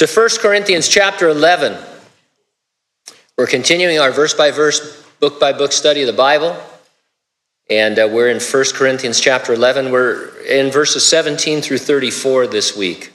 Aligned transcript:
to 0.00 0.06
1 0.06 0.28
Corinthians 0.40 0.88
chapter 0.88 1.28
11. 1.28 1.76
We're 3.36 3.46
continuing 3.46 3.98
our 3.98 4.10
verse 4.10 4.32
by 4.32 4.50
verse, 4.50 5.04
book 5.20 5.38
by 5.38 5.52
book 5.52 5.72
study 5.72 6.00
of 6.00 6.06
the 6.06 6.14
Bible. 6.14 6.56
And 7.68 7.98
uh, 7.98 8.08
we're 8.10 8.30
in 8.30 8.40
1 8.40 8.64
Corinthians 8.72 9.20
chapter 9.20 9.52
11. 9.52 9.92
We're 9.92 10.30
in 10.46 10.70
verses 10.70 11.04
17 11.04 11.60
through 11.60 11.76
34 11.76 12.46
this 12.46 12.74
week. 12.74 13.12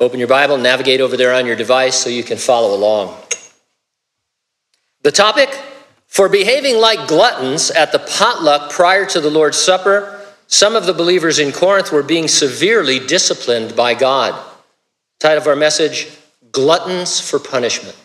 Open 0.00 0.18
your 0.18 0.26
Bible, 0.26 0.58
navigate 0.58 1.00
over 1.00 1.16
there 1.16 1.32
on 1.32 1.46
your 1.46 1.54
device 1.54 1.94
so 1.94 2.10
you 2.10 2.24
can 2.24 2.36
follow 2.36 2.74
along. 2.74 3.16
The 5.02 5.12
topic 5.12 5.56
for 6.08 6.28
behaving 6.28 6.80
like 6.80 7.06
gluttons 7.06 7.70
at 7.70 7.92
the 7.92 8.00
potluck 8.00 8.72
prior 8.72 9.06
to 9.06 9.20
the 9.20 9.30
Lord's 9.30 9.56
Supper, 9.56 10.20
some 10.48 10.74
of 10.74 10.84
the 10.84 10.92
believers 10.92 11.38
in 11.38 11.52
Corinth 11.52 11.92
were 11.92 12.02
being 12.02 12.26
severely 12.26 12.98
disciplined 12.98 13.76
by 13.76 13.94
God. 13.94 14.54
Title 15.18 15.38
of 15.38 15.46
our 15.46 15.56
message 15.56 16.08
Gluttons 16.52 17.20
for 17.20 17.38
Punishment. 17.38 17.96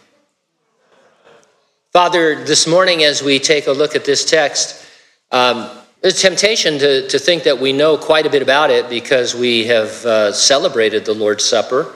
Father, 1.92 2.46
this 2.46 2.66
morning 2.66 3.04
as 3.04 3.22
we 3.22 3.38
take 3.38 3.68
a 3.68 3.72
look 3.74 3.98
at 3.98 4.06
this 4.06 4.24
text, 4.24 4.86
um, 5.30 5.70
there's 6.00 6.18
a 6.18 6.30
temptation 6.30 6.80
to, 6.80 7.06
to 7.10 7.20
think 7.20 7.44
that 7.44 7.60
we 7.60 7.74
know 7.74 7.98
quite 7.98 8.26
a 8.26 8.30
bit 8.30 8.42
about 8.42 8.70
it 8.70 8.90
because 8.90 9.36
we 9.36 9.66
have 9.66 9.90
uh, 10.06 10.32
celebrated 10.32 11.04
the 11.04 11.14
Lord's 11.14 11.44
Supper, 11.44 11.94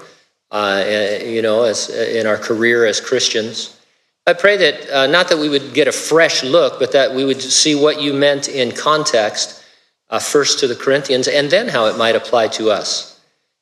uh, 0.52 0.84
you 1.24 1.42
know, 1.42 1.64
as, 1.64 1.90
in 1.90 2.28
our 2.28 2.38
career 2.38 2.86
as 2.86 3.00
Christians. 3.00 3.80
I 4.28 4.34
pray 4.34 4.58
that 4.58 4.90
uh, 4.90 5.08
not 5.08 5.30
that 5.30 5.38
we 5.38 5.48
would 5.48 5.74
get 5.74 5.88
a 5.88 5.94
fresh 5.94 6.44
look, 6.44 6.78
but 6.78 6.92
that 6.92 7.16
we 7.16 7.24
would 7.24 7.42
see 7.42 7.74
what 7.74 8.02
you 8.02 8.14
meant 8.14 8.50
in 8.50 8.74
context, 8.74 9.64
uh, 10.10 10.20
first 10.20 10.60
to 10.60 10.68
the 10.68 10.76
Corinthians, 10.76 11.30
and 11.30 11.50
then 11.50 11.70
how 11.70 11.86
it 11.86 11.98
might 11.98 12.18
apply 12.18 12.50
to 12.50 12.70
us. 12.70 13.15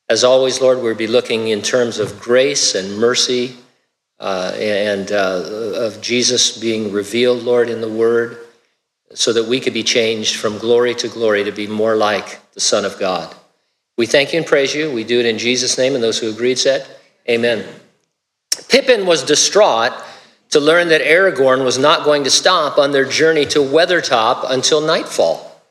As 0.09 0.23
always, 0.23 0.61
Lord, 0.61 0.81
we'll 0.81 0.95
be 0.95 1.07
looking 1.07 1.47
in 1.47 1.61
terms 1.61 1.99
of 1.99 2.19
grace 2.19 2.75
and 2.75 2.97
mercy 2.97 3.55
uh, 4.19 4.53
and 4.57 5.11
uh, 5.11 5.43
of 5.75 6.01
Jesus 6.01 6.57
being 6.57 6.91
revealed, 6.91 7.43
Lord, 7.43 7.69
in 7.69 7.81
the 7.81 7.89
Word, 7.89 8.37
so 9.13 9.33
that 9.33 9.45
we 9.45 9.59
could 9.59 9.73
be 9.73 9.83
changed 9.83 10.35
from 10.35 10.57
glory 10.57 10.93
to 10.95 11.07
glory 11.07 11.43
to 11.43 11.51
be 11.51 11.67
more 11.67 11.95
like 11.95 12.39
the 12.53 12.59
Son 12.59 12.85
of 12.85 12.99
God. 12.99 13.33
We 13.97 14.05
thank 14.05 14.33
you 14.33 14.39
and 14.39 14.47
praise 14.47 14.73
you. 14.73 14.91
We 14.91 15.03
do 15.03 15.19
it 15.19 15.25
in 15.25 15.37
Jesus' 15.37 15.77
name, 15.77 15.95
and 15.95 16.03
those 16.03 16.19
who 16.19 16.29
agreed 16.29 16.57
said, 16.57 16.87
Amen. 17.29 17.65
Pippin 18.69 19.05
was 19.05 19.23
distraught 19.23 19.93
to 20.49 20.59
learn 20.59 20.89
that 20.89 21.01
Aragorn 21.01 21.63
was 21.63 21.77
not 21.77 22.05
going 22.05 22.23
to 22.25 22.29
stop 22.29 22.77
on 22.77 22.91
their 22.91 23.05
journey 23.05 23.45
to 23.47 23.59
Weathertop 23.59 24.49
until 24.49 24.81
nightfall. 24.81 25.61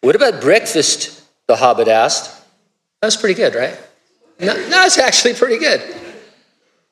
What 0.00 0.16
about 0.16 0.40
breakfast? 0.40 1.20
the 1.50 1.56
hobbit 1.56 1.88
asked. 1.88 2.39
That's 3.00 3.16
pretty 3.16 3.34
good, 3.34 3.54
right? 3.54 3.78
No, 4.38 4.54
it's 4.56 4.98
actually 4.98 5.34
pretty 5.34 5.58
good. 5.58 5.80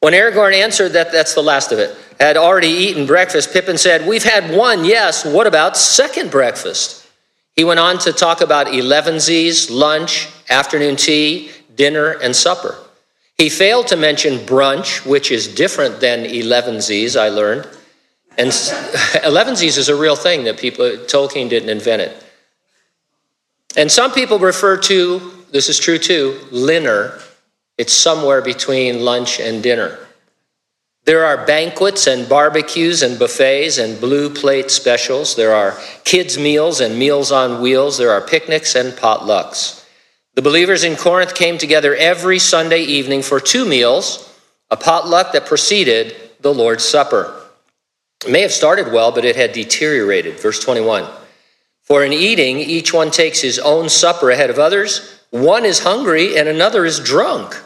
When 0.01 0.12
Aragorn 0.12 0.55
answered 0.55 0.91
that 0.91 1.12
that's 1.12 1.34
the 1.34 1.42
last 1.42 1.73
of 1.73 1.78
it, 1.78 1.97
had 2.20 2.37
already 2.37 2.69
eaten 2.69 3.06
breakfast, 3.06 3.53
Pippin 3.53 3.78
said, 3.78 4.06
We've 4.06 4.23
had 4.23 4.55
one, 4.56 4.84
yes. 4.84 5.25
What 5.25 5.47
about 5.47 5.77
second 5.77 6.31
breakfast? 6.31 7.06
He 7.55 7.65
went 7.65 7.81
on 7.81 7.98
to 8.00 8.12
talk 8.12 8.41
about 8.41 8.69
elevenses, 8.69 9.70
lunch, 9.70 10.28
afternoon 10.48 10.97
tea, 10.97 11.50
dinner, 11.75 12.11
and 12.11 12.34
supper. 12.34 12.78
He 13.37 13.48
failed 13.48 13.89
to 13.89 13.97
mention 13.97 14.39
brunch, 14.39 15.05
which 15.06 15.31
is 15.31 15.53
different 15.53 16.00
than 16.00 16.25
elevenses, 16.25 17.17
I 17.17 17.28
learned. 17.28 17.69
And 18.37 18.50
elevenses 19.25 19.77
is 19.78 19.89
a 19.89 19.97
real 19.97 20.17
thing 20.17 20.45
that 20.45 20.59
people, 20.59 20.84
Tolkien 20.84 21.48
didn't 21.48 21.69
invent 21.69 22.03
it. 22.03 22.25
And 23.77 23.91
some 23.91 24.12
people 24.12 24.39
refer 24.39 24.77
to 24.77 25.38
this 25.51 25.69
is 25.69 25.79
true 25.79 25.99
too, 25.99 26.39
dinner. 26.51 27.19
It's 27.77 27.93
somewhere 27.93 28.43
between 28.43 29.05
lunch 29.05 29.41
and 29.41 29.63
dinner. 29.63 29.99
There 31.05 31.25
are 31.25 31.47
banquets 31.47 32.07
and 32.07 32.29
barbecues 32.29 33.03
and 33.03 33.19
buffets 33.19 33.79
and 33.79 33.99
blue 33.99 34.29
plate 34.29 34.71
specials. 34.71 35.37
There 35.37 35.55
are 35.55 35.78
kids' 36.05 36.39
meals 36.39 36.81
and 36.81 36.99
meals 36.99 37.33
on 37.33 37.62
wheels. 37.62 37.97
There 37.97 38.11
are 38.11 38.21
picnics 38.21 38.75
and 38.75 38.93
potlucks. 38.93 39.87
The 40.34 40.43
believers 40.43 40.84
in 40.84 40.97
Corinth 40.97 41.34
came 41.34 41.56
together 41.56 41.95
every 41.97 42.39
Sunday 42.39 42.83
evening 42.83 43.22
for 43.22 43.41
two 43.41 43.65
meals, 43.65 44.31
a 44.71 44.77
potluck 44.77 45.33
that 45.33 45.47
preceded 45.47 46.15
the 46.41 46.53
Lord's 46.53 46.84
Supper. 46.84 47.34
It 48.27 48.31
may 48.31 48.43
have 48.43 48.53
started 48.53 48.93
well, 48.93 49.11
but 49.11 49.25
it 49.25 49.37
had 49.37 49.53
deteriorated. 49.53 50.39
Verse 50.39 50.62
21. 50.62 51.09
For 51.84 52.05
in 52.05 52.12
eating, 52.12 52.59
each 52.59 52.93
one 52.93 53.11
takes 53.11 53.41
his 53.41 53.59
own 53.59 53.89
supper 53.89 54.31
ahead 54.31 54.51
of 54.51 54.59
others 54.59 55.18
one 55.31 55.65
is 55.65 55.81
hungry 55.81 56.39
and 56.39 56.49
another 56.49 56.84
is 56.84 57.00
drunk. 57.00 57.61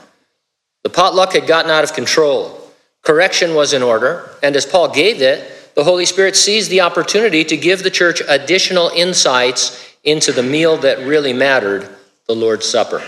The 0.83 0.91
potluck 0.91 1.33
had 1.33 1.47
gotten 1.47 1.71
out 1.71 1.85
of 1.85 1.95
control. 1.95 2.59
Correction 3.03 3.55
was 3.55 3.73
in 3.73 3.83
order, 3.83 4.31
and 4.43 4.55
as 4.55 4.67
Paul 4.67 4.89
gave 4.89 5.23
it, 5.23 5.75
the 5.75 5.85
Holy 5.85 6.07
Spirit 6.07 6.37
seized 6.37 6.71
the 6.71 6.83
opportunity 6.83 7.45
to 7.45 7.57
give 7.57 7.83
the 7.83 7.91
church 7.91 8.21
additional 8.29 8.91
insights 8.91 9.97
into 10.05 10.33
the 10.33 10.43
meal 10.43 10.77
that 10.79 10.99
really 11.07 11.33
mattered 11.33 11.89
the 12.27 12.35
Lord's 12.35 12.69
Supper. 12.69 13.03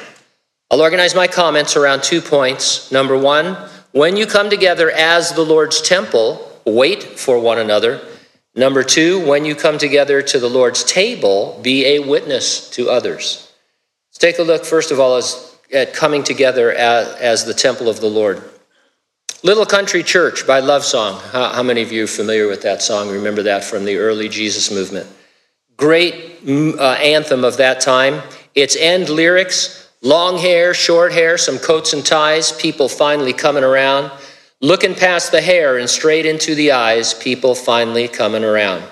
I'll 0.70 0.80
organize 0.80 1.14
my 1.14 1.26
comments 1.26 1.76
around 1.76 2.02
two 2.02 2.20
points. 2.20 2.90
Number 2.90 3.16
one, 3.16 3.54
when 3.92 4.16
you 4.16 4.26
come 4.26 4.50
together 4.50 4.90
as 4.90 5.32
the 5.32 5.44
Lord's 5.44 5.80
temple, 5.80 6.60
wait 6.64 7.02
for 7.02 7.38
one 7.38 7.58
another. 7.58 8.00
Number 8.56 8.82
two, 8.82 9.24
when 9.26 9.44
you 9.44 9.54
come 9.54 9.78
together 9.78 10.22
to 10.22 10.38
the 10.38 10.48
Lord's 10.48 10.84
table, 10.84 11.60
be 11.62 11.86
a 11.86 11.98
witness 12.00 12.70
to 12.70 12.88
others. 12.88 13.43
Take 14.24 14.38
a 14.38 14.42
look, 14.42 14.64
first 14.64 14.90
of 14.90 14.98
all, 14.98 15.16
as, 15.16 15.54
at 15.70 15.92
coming 15.92 16.22
together 16.22 16.72
as, 16.72 17.08
as 17.16 17.44
the 17.44 17.52
temple 17.52 17.90
of 17.90 18.00
the 18.00 18.06
Lord. 18.06 18.42
Little 19.42 19.66
Country 19.66 20.02
Church 20.02 20.46
by 20.46 20.60
Love 20.60 20.82
Song. 20.82 21.20
How, 21.30 21.52
how, 21.52 21.62
many 21.62 21.82
of 21.82 21.92
you 21.92 22.04
are 22.04 22.06
familiar 22.06 22.48
with 22.48 22.62
that 22.62 22.80
song? 22.80 23.10
Remember 23.10 23.42
that 23.42 23.64
from 23.64 23.84
the 23.84 23.98
early 23.98 24.30
Jesus 24.30 24.70
movement? 24.70 25.06
Great 25.76 26.42
mm, 26.42 26.74
uh, 26.78 26.92
anthem 26.92 27.44
of 27.44 27.58
that 27.58 27.82
time. 27.82 28.22
Its 28.54 28.76
end 28.76 29.10
lyrics 29.10 29.90
long 30.00 30.38
hair, 30.38 30.72
short 30.72 31.12
hair, 31.12 31.36
some 31.36 31.58
coats 31.58 31.92
and 31.92 32.02
ties, 32.02 32.50
people 32.50 32.88
finally 32.88 33.34
coming 33.34 33.62
around. 33.62 34.10
Looking 34.62 34.94
past 34.94 35.32
the 35.32 35.42
hair 35.42 35.76
and 35.76 35.90
straight 35.90 36.24
into 36.24 36.54
the 36.54 36.72
eyes, 36.72 37.12
people 37.12 37.54
finally 37.54 38.08
coming 38.08 38.42
around. 38.42 38.84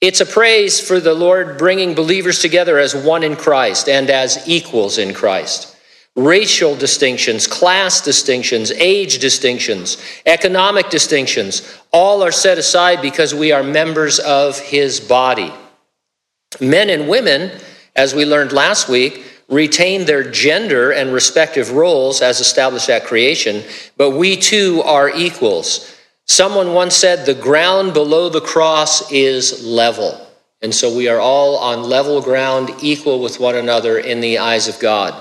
It's 0.00 0.20
a 0.20 0.26
praise 0.26 0.78
for 0.78 1.00
the 1.00 1.14
Lord 1.14 1.56
bringing 1.56 1.94
believers 1.94 2.40
together 2.40 2.78
as 2.78 2.94
one 2.94 3.22
in 3.22 3.34
Christ 3.34 3.88
and 3.88 4.10
as 4.10 4.46
equals 4.46 4.98
in 4.98 5.14
Christ. 5.14 5.74
Racial 6.14 6.74
distinctions, 6.76 7.46
class 7.46 8.02
distinctions, 8.02 8.70
age 8.72 9.18
distinctions, 9.18 9.96
economic 10.26 10.90
distinctions, 10.90 11.78
all 11.92 12.22
are 12.22 12.32
set 12.32 12.58
aside 12.58 13.00
because 13.00 13.34
we 13.34 13.52
are 13.52 13.62
members 13.62 14.18
of 14.18 14.58
his 14.58 15.00
body. 15.00 15.52
Men 16.60 16.90
and 16.90 17.08
women, 17.08 17.50
as 17.94 18.14
we 18.14 18.24
learned 18.26 18.52
last 18.52 18.88
week, 18.88 19.24
retain 19.48 20.04
their 20.04 20.28
gender 20.30 20.90
and 20.90 21.12
respective 21.12 21.70
roles 21.70 22.20
as 22.20 22.40
established 22.40 22.90
at 22.90 23.04
creation, 23.04 23.62
but 23.96 24.10
we 24.10 24.36
too 24.36 24.82
are 24.84 25.08
equals. 25.10 25.95
Someone 26.26 26.74
once 26.74 26.94
said, 26.94 27.24
The 27.24 27.34
ground 27.34 27.94
below 27.94 28.28
the 28.28 28.40
cross 28.40 29.10
is 29.10 29.64
level. 29.64 30.20
And 30.60 30.74
so 30.74 30.94
we 30.94 31.08
are 31.08 31.20
all 31.20 31.56
on 31.58 31.84
level 31.84 32.20
ground, 32.20 32.70
equal 32.82 33.20
with 33.22 33.38
one 33.38 33.54
another 33.54 33.98
in 33.98 34.20
the 34.20 34.38
eyes 34.38 34.68
of 34.68 34.78
God. 34.80 35.14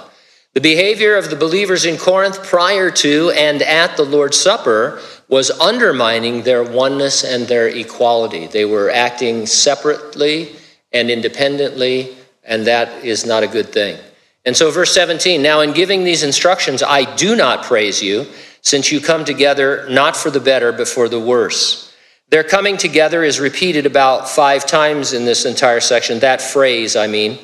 The 0.54 0.62
behavior 0.62 1.16
of 1.16 1.30
the 1.30 1.36
believers 1.36 1.86
in 1.86 1.98
Corinth 1.98 2.44
prior 2.44 2.90
to 2.90 3.32
and 3.32 3.62
at 3.62 3.98
the 3.98 4.06
Lord's 4.06 4.38
Supper 4.38 5.02
was 5.28 5.52
undermining 5.52 6.44
their 6.44 6.64
oneness 6.64 7.24
and 7.24 7.46
their 7.46 7.68
equality. 7.68 8.48
They 8.48 8.66
were 8.66 8.90
acting 8.90 9.46
separately 9.46 10.56
and 10.94 11.12
independently, 11.12 12.16
and 12.44 12.66
that 12.68 13.04
is 13.04 13.26
not 13.26 13.44
a 13.44 13.48
good 13.48 13.70
thing. 13.70 14.00
And 14.46 14.56
so, 14.56 14.72
verse 14.72 14.94
17 14.94 15.42
now, 15.42 15.60
in 15.60 15.74
giving 15.74 16.04
these 16.04 16.24
instructions, 16.24 16.82
I 16.82 17.14
do 17.16 17.36
not 17.36 17.66
praise 17.66 18.02
you 18.02 18.26
since 18.66 18.92
you 18.92 19.00
come 19.00 19.24
together 19.24 19.88
not 19.90 20.18
for 20.18 20.32
the 20.32 20.40
better, 20.40 20.72
but 20.72 20.88
for 20.88 21.08
the 21.08 21.20
worse. 21.20 21.94
Their 22.30 22.44
coming 22.44 22.78
together 22.78 23.24
is 23.24 23.40
repeated 23.40 23.86
about 23.86 24.28
five 24.28 24.66
times 24.66 25.14
in 25.14 25.24
this 25.26 25.46
entire 25.46 25.80
section. 25.80 26.20
That 26.20 26.42
phrase, 26.42 26.96
I 26.96 27.06
mean, 27.06 27.38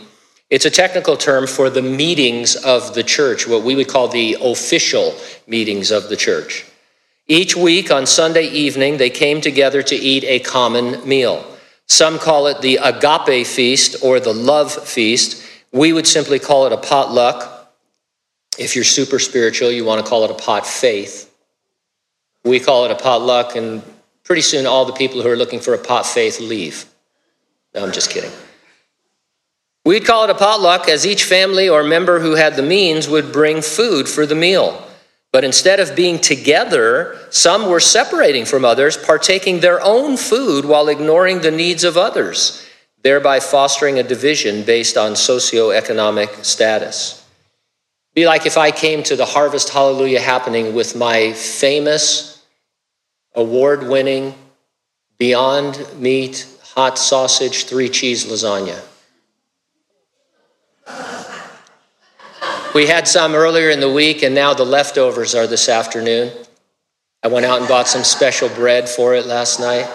it's 0.49 0.65
a 0.65 0.71
technical 0.71 1.15
term 1.15 1.45
for 1.45 1.69
the 1.69 1.83
meetings 1.83 2.55
of 2.55 2.95
the 2.95 3.03
church, 3.03 3.47
what 3.47 3.63
we 3.63 3.75
would 3.75 3.87
call 3.87 4.07
the 4.07 4.35
official 4.41 5.15
meetings 5.45 5.91
of 5.91 6.09
the 6.09 6.17
church. 6.17 6.65
Each 7.27 7.55
week 7.55 7.91
on 7.91 8.07
Sunday 8.07 8.47
evening, 8.47 8.97
they 8.97 9.11
came 9.11 9.39
together 9.39 9.83
to 9.83 9.95
eat 9.95 10.23
a 10.23 10.39
common 10.39 11.07
meal. 11.07 11.45
Some 11.85 12.17
call 12.17 12.47
it 12.47 12.61
the 12.61 12.77
agape 12.77 13.45
feast 13.45 14.03
or 14.03 14.19
the 14.19 14.33
love 14.33 14.73
feast. 14.73 15.45
We 15.71 15.93
would 15.93 16.07
simply 16.07 16.39
call 16.39 16.65
it 16.65 16.73
a 16.73 16.77
potluck 16.77 17.60
if 18.57 18.75
you're 18.75 18.83
super 18.83 19.19
spiritual, 19.19 19.71
you 19.71 19.85
want 19.85 20.03
to 20.03 20.09
call 20.09 20.23
it 20.25 20.31
a 20.31 20.35
pot 20.35 20.65
faith. 20.65 21.33
We 22.43 22.59
call 22.59 22.85
it 22.85 22.91
a 22.91 22.95
potluck, 22.95 23.55
and 23.55 23.81
pretty 24.23 24.41
soon 24.41 24.65
all 24.65 24.85
the 24.85 24.93
people 24.93 25.21
who 25.21 25.29
are 25.29 25.35
looking 25.35 25.59
for 25.59 25.73
a 25.73 25.77
pot 25.77 26.05
faith 26.05 26.39
leave. 26.39 26.85
No, 27.73 27.83
I'm 27.83 27.91
just 27.91 28.09
kidding. 28.09 28.31
We'd 29.85 30.05
call 30.05 30.25
it 30.25 30.29
a 30.29 30.35
potluck 30.35 30.87
as 30.87 31.07
each 31.07 31.23
family 31.23 31.67
or 31.67 31.83
member 31.83 32.19
who 32.19 32.35
had 32.35 32.55
the 32.55 32.63
means 32.63 33.09
would 33.09 33.31
bring 33.31 33.61
food 33.61 34.07
for 34.07 34.25
the 34.25 34.35
meal. 34.35 34.87
But 35.31 35.43
instead 35.43 35.79
of 35.79 35.95
being 35.95 36.19
together, 36.19 37.17
some 37.29 37.69
were 37.69 37.79
separating 37.79 38.45
from 38.45 38.65
others, 38.65 38.97
partaking 38.97 39.59
their 39.59 39.81
own 39.81 40.17
food 40.17 40.65
while 40.65 40.89
ignoring 40.89 41.39
the 41.39 41.51
needs 41.51 41.83
of 41.83 41.97
others, 41.97 42.67
thereby 43.01 43.39
fostering 43.39 43.97
a 43.97 44.03
division 44.03 44.63
based 44.63 44.97
on 44.97 45.13
socioeconomic 45.13 46.43
status. 46.43 47.20
Be 48.13 48.25
like 48.25 48.45
if 48.45 48.57
I 48.57 48.71
came 48.71 49.03
to 49.03 49.15
the 49.15 49.25
Harvest 49.25 49.69
Hallelujah 49.69 50.19
happening 50.19 50.73
with 50.73 50.95
my 50.95 51.31
famous, 51.31 52.43
award 53.33 53.87
winning, 53.87 54.35
beyond 55.17 55.85
meat, 55.97 56.45
hot 56.75 56.97
sausage, 56.97 57.65
three 57.65 57.87
cheese 57.87 58.25
lasagna. 58.25 58.81
We 62.73 62.87
had 62.87 63.07
some 63.07 63.33
earlier 63.33 63.69
in 63.69 63.81
the 63.81 63.91
week, 63.91 64.23
and 64.23 64.33
now 64.33 64.53
the 64.53 64.65
leftovers 64.65 65.35
are 65.35 65.47
this 65.47 65.69
afternoon. 65.69 66.31
I 67.23 67.27
went 67.27 67.45
out 67.45 67.59
and 67.59 67.67
bought 67.67 67.87
some 67.87 68.03
special 68.03 68.49
bread 68.49 68.89
for 68.89 69.13
it 69.13 69.25
last 69.25 69.59
night. 69.59 69.89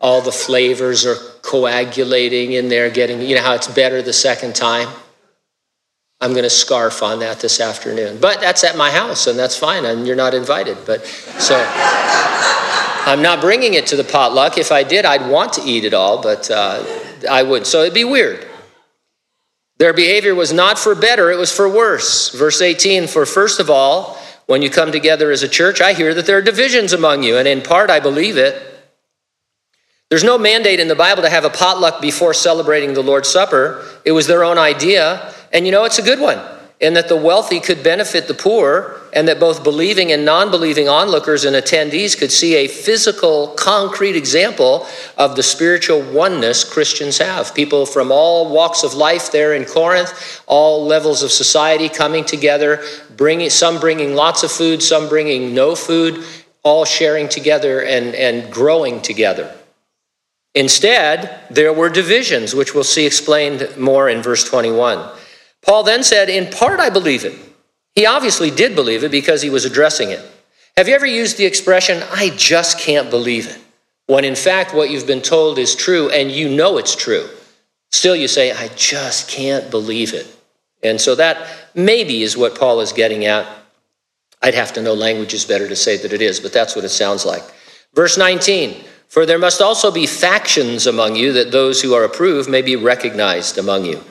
All 0.00 0.20
the 0.20 0.32
flavors 0.32 1.06
are 1.06 1.16
coagulating 1.42 2.52
in 2.52 2.68
there, 2.68 2.90
getting, 2.90 3.20
you 3.20 3.34
know 3.34 3.42
how 3.42 3.54
it's 3.54 3.68
better 3.68 4.02
the 4.02 4.12
second 4.12 4.54
time? 4.54 4.88
I'm 6.22 6.30
going 6.30 6.44
to 6.44 6.50
scarf 6.50 7.02
on 7.02 7.18
that 7.18 7.40
this 7.40 7.60
afternoon. 7.60 8.18
But 8.20 8.40
that's 8.40 8.62
at 8.62 8.76
my 8.76 8.92
house, 8.92 9.26
and 9.26 9.36
that's 9.36 9.56
fine, 9.56 9.84
and 9.84 10.06
you're 10.06 10.14
not 10.14 10.34
invited. 10.34 10.78
But 10.86 11.04
so 11.04 11.56
I'm 13.04 13.20
not 13.20 13.40
bringing 13.40 13.74
it 13.74 13.88
to 13.88 13.96
the 13.96 14.04
potluck. 14.04 14.56
If 14.56 14.70
I 14.70 14.84
did, 14.84 15.04
I'd 15.04 15.28
want 15.28 15.52
to 15.54 15.62
eat 15.62 15.84
it 15.84 15.94
all, 15.94 16.22
but 16.22 16.48
uh, 16.48 16.84
I 17.28 17.42
would. 17.42 17.66
So 17.66 17.82
it'd 17.82 17.92
be 17.92 18.04
weird. 18.04 18.46
Their 19.78 19.92
behavior 19.92 20.36
was 20.36 20.52
not 20.52 20.78
for 20.78 20.94
better, 20.94 21.32
it 21.32 21.38
was 21.38 21.50
for 21.50 21.68
worse. 21.68 22.30
Verse 22.30 22.62
18 22.62 23.08
For 23.08 23.26
first 23.26 23.58
of 23.58 23.68
all, 23.68 24.16
when 24.46 24.62
you 24.62 24.70
come 24.70 24.92
together 24.92 25.32
as 25.32 25.42
a 25.42 25.48
church, 25.48 25.80
I 25.80 25.92
hear 25.92 26.14
that 26.14 26.24
there 26.24 26.38
are 26.38 26.42
divisions 26.42 26.92
among 26.92 27.24
you, 27.24 27.36
and 27.36 27.48
in 27.48 27.62
part 27.62 27.90
I 27.90 27.98
believe 27.98 28.36
it. 28.36 28.68
There's 30.08 30.22
no 30.22 30.38
mandate 30.38 30.78
in 30.78 30.86
the 30.86 30.94
Bible 30.94 31.22
to 31.22 31.30
have 31.30 31.44
a 31.44 31.50
potluck 31.50 32.00
before 32.00 32.32
celebrating 32.32 32.94
the 32.94 33.02
Lord's 33.02 33.28
Supper. 33.28 33.84
It 34.04 34.12
was 34.12 34.28
their 34.28 34.44
own 34.44 34.58
idea, 34.58 35.34
and 35.52 35.66
you 35.66 35.72
know, 35.72 35.84
it's 35.84 35.98
a 35.98 36.02
good 36.02 36.20
one 36.20 36.40
in 36.82 36.94
that 36.94 37.08
the 37.08 37.16
wealthy 37.16 37.60
could 37.60 37.80
benefit 37.84 38.26
the 38.26 38.34
poor, 38.34 39.00
and 39.12 39.28
that 39.28 39.38
both 39.38 39.62
believing 39.62 40.10
and 40.10 40.24
non 40.24 40.50
believing 40.50 40.88
onlookers 40.88 41.44
and 41.44 41.54
attendees 41.54 42.18
could 42.18 42.32
see 42.32 42.56
a 42.56 42.66
physical, 42.66 43.48
concrete 43.56 44.16
example 44.16 44.84
of 45.16 45.36
the 45.36 45.44
spiritual 45.44 46.02
oneness 46.12 46.64
Christians 46.64 47.18
have. 47.18 47.54
People 47.54 47.86
from 47.86 48.10
all 48.10 48.52
walks 48.52 48.82
of 48.82 48.94
life 48.94 49.30
there 49.30 49.54
in 49.54 49.64
Corinth, 49.64 50.42
all 50.46 50.84
levels 50.84 51.22
of 51.22 51.30
society 51.30 51.88
coming 51.88 52.24
together, 52.24 52.82
bringing, 53.16 53.48
some 53.48 53.78
bringing 53.78 54.16
lots 54.16 54.42
of 54.42 54.50
food, 54.50 54.82
some 54.82 55.08
bringing 55.08 55.54
no 55.54 55.76
food, 55.76 56.24
all 56.64 56.84
sharing 56.84 57.28
together 57.28 57.80
and, 57.80 58.16
and 58.16 58.52
growing 58.52 59.00
together. 59.00 59.54
Instead, 60.56 61.40
there 61.48 61.72
were 61.72 61.88
divisions, 61.88 62.56
which 62.56 62.74
we'll 62.74 62.82
see 62.82 63.06
explained 63.06 63.68
more 63.78 64.08
in 64.08 64.20
verse 64.20 64.42
21. 64.42 65.21
Paul 65.64 65.84
then 65.84 66.02
said, 66.02 66.28
In 66.28 66.50
part, 66.50 66.80
I 66.80 66.90
believe 66.90 67.24
it. 67.24 67.38
He 67.94 68.06
obviously 68.06 68.50
did 68.50 68.74
believe 68.74 69.04
it 69.04 69.10
because 69.10 69.42
he 69.42 69.50
was 69.50 69.64
addressing 69.64 70.10
it. 70.10 70.20
Have 70.76 70.88
you 70.88 70.94
ever 70.94 71.06
used 71.06 71.36
the 71.36 71.44
expression, 71.44 72.02
I 72.10 72.30
just 72.30 72.78
can't 72.78 73.10
believe 73.10 73.46
it? 73.46 73.58
When 74.06 74.24
in 74.24 74.34
fact, 74.34 74.74
what 74.74 74.90
you've 74.90 75.06
been 75.06 75.22
told 75.22 75.58
is 75.58 75.76
true 75.76 76.10
and 76.10 76.30
you 76.30 76.48
know 76.48 76.78
it's 76.78 76.96
true. 76.96 77.28
Still, 77.90 78.16
you 78.16 78.26
say, 78.26 78.52
I 78.52 78.68
just 78.68 79.28
can't 79.28 79.70
believe 79.70 80.14
it. 80.14 80.26
And 80.82 81.00
so 81.00 81.14
that 81.14 81.46
maybe 81.74 82.22
is 82.22 82.36
what 82.36 82.58
Paul 82.58 82.80
is 82.80 82.92
getting 82.92 83.26
at. 83.26 83.46
I'd 84.40 84.54
have 84.54 84.72
to 84.72 84.82
know 84.82 84.94
languages 84.94 85.44
better 85.44 85.68
to 85.68 85.76
say 85.76 85.96
that 85.98 86.12
it 86.12 86.20
is, 86.20 86.40
but 86.40 86.52
that's 86.52 86.74
what 86.74 86.84
it 86.84 86.88
sounds 86.88 87.24
like. 87.24 87.42
Verse 87.94 88.18
19 88.18 88.82
For 89.08 89.24
there 89.24 89.38
must 89.38 89.60
also 89.60 89.92
be 89.92 90.06
factions 90.06 90.86
among 90.86 91.14
you, 91.14 91.32
that 91.34 91.52
those 91.52 91.80
who 91.80 91.94
are 91.94 92.04
approved 92.04 92.48
may 92.50 92.62
be 92.62 92.74
recognized 92.74 93.58
among 93.58 93.84
you. 93.84 94.02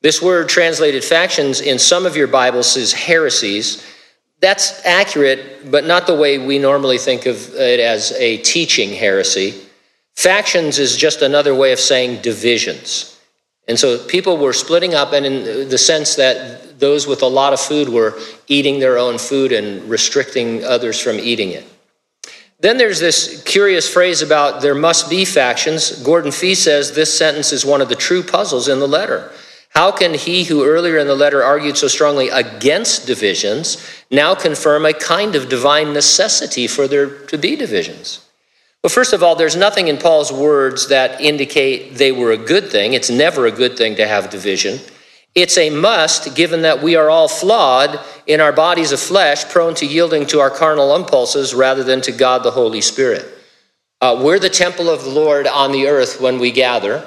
This 0.00 0.22
word 0.22 0.48
translated 0.48 1.02
factions 1.02 1.60
in 1.60 1.78
some 1.78 2.06
of 2.06 2.16
your 2.16 2.28
Bibles 2.28 2.76
is 2.76 2.92
heresies. 2.92 3.84
That's 4.40 4.84
accurate, 4.86 5.72
but 5.72 5.86
not 5.86 6.06
the 6.06 6.14
way 6.14 6.38
we 6.38 6.60
normally 6.60 6.98
think 6.98 7.26
of 7.26 7.52
it 7.56 7.80
as 7.80 8.12
a 8.12 8.36
teaching 8.38 8.90
heresy. 8.90 9.60
Factions 10.14 10.78
is 10.78 10.96
just 10.96 11.22
another 11.22 11.52
way 11.52 11.72
of 11.72 11.80
saying 11.80 12.22
divisions. 12.22 13.18
And 13.66 13.76
so 13.76 13.98
people 14.06 14.36
were 14.36 14.52
splitting 14.52 14.94
up, 14.94 15.12
and 15.12 15.26
in 15.26 15.68
the 15.68 15.78
sense 15.78 16.14
that 16.14 16.78
those 16.78 17.08
with 17.08 17.22
a 17.22 17.26
lot 17.26 17.52
of 17.52 17.58
food 17.58 17.88
were 17.88 18.16
eating 18.46 18.78
their 18.78 18.98
own 18.98 19.18
food 19.18 19.50
and 19.50 19.82
restricting 19.90 20.64
others 20.64 21.00
from 21.00 21.18
eating 21.18 21.50
it. 21.50 21.64
Then 22.60 22.78
there's 22.78 23.00
this 23.00 23.42
curious 23.42 23.92
phrase 23.92 24.22
about 24.22 24.62
there 24.62 24.76
must 24.76 25.10
be 25.10 25.24
factions. 25.24 26.02
Gordon 26.04 26.30
Fee 26.30 26.54
says 26.54 26.92
this 26.92 27.16
sentence 27.16 27.52
is 27.52 27.64
one 27.64 27.80
of 27.80 27.88
the 27.88 27.96
true 27.96 28.22
puzzles 28.22 28.68
in 28.68 28.78
the 28.78 28.88
letter. 28.88 29.32
How 29.70 29.92
can 29.92 30.14
he 30.14 30.44
who 30.44 30.64
earlier 30.64 30.98
in 30.98 31.06
the 31.06 31.14
letter 31.14 31.42
argued 31.42 31.76
so 31.76 31.88
strongly 31.88 32.28
against 32.30 33.06
divisions 33.06 33.86
now 34.10 34.34
confirm 34.34 34.84
a 34.84 34.92
kind 34.92 35.36
of 35.36 35.48
divine 35.48 35.92
necessity 35.92 36.66
for 36.66 36.88
there 36.88 37.26
to 37.26 37.38
be 37.38 37.54
divisions? 37.54 38.24
Well, 38.82 38.90
first 38.90 39.12
of 39.12 39.22
all, 39.22 39.34
there's 39.34 39.56
nothing 39.56 39.88
in 39.88 39.98
Paul's 39.98 40.32
words 40.32 40.88
that 40.88 41.20
indicate 41.20 41.96
they 41.96 42.12
were 42.12 42.32
a 42.32 42.36
good 42.36 42.70
thing. 42.70 42.94
It's 42.94 43.10
never 43.10 43.46
a 43.46 43.52
good 43.52 43.76
thing 43.76 43.96
to 43.96 44.06
have 44.06 44.30
division. 44.30 44.80
It's 45.34 45.58
a 45.58 45.70
must, 45.70 46.34
given 46.34 46.62
that 46.62 46.82
we 46.82 46.96
are 46.96 47.10
all 47.10 47.28
flawed 47.28 48.00
in 48.26 48.40
our 48.40 48.52
bodies 48.52 48.92
of 48.92 49.00
flesh, 49.00 49.44
prone 49.44 49.74
to 49.76 49.86
yielding 49.86 50.26
to 50.26 50.40
our 50.40 50.50
carnal 50.50 50.96
impulses 50.96 51.54
rather 51.54 51.84
than 51.84 52.00
to 52.02 52.12
God 52.12 52.42
the 52.42 52.50
Holy 52.50 52.80
Spirit. 52.80 53.26
Uh, 54.00 54.20
we're 54.22 54.38
the 54.38 54.48
temple 54.48 54.88
of 54.88 55.04
the 55.04 55.10
Lord 55.10 55.46
on 55.46 55.72
the 55.72 55.88
earth 55.88 56.20
when 56.20 56.38
we 56.38 56.50
gather 56.50 57.06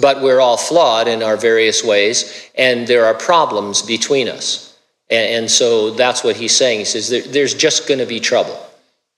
but 0.00 0.22
we're 0.22 0.40
all 0.40 0.56
flawed 0.56 1.08
in 1.08 1.22
our 1.22 1.36
various 1.36 1.84
ways, 1.84 2.50
and 2.54 2.86
there 2.86 3.04
are 3.06 3.14
problems 3.14 3.82
between 3.82 4.28
us. 4.28 4.76
And, 5.10 5.34
and 5.34 5.50
so 5.50 5.90
that's 5.90 6.24
what 6.24 6.36
he's 6.36 6.56
saying. 6.56 6.80
He 6.80 6.84
says 6.84 7.08
there, 7.08 7.22
there's 7.22 7.54
just 7.54 7.88
going 7.88 8.00
to 8.00 8.06
be 8.06 8.20
trouble. 8.20 8.60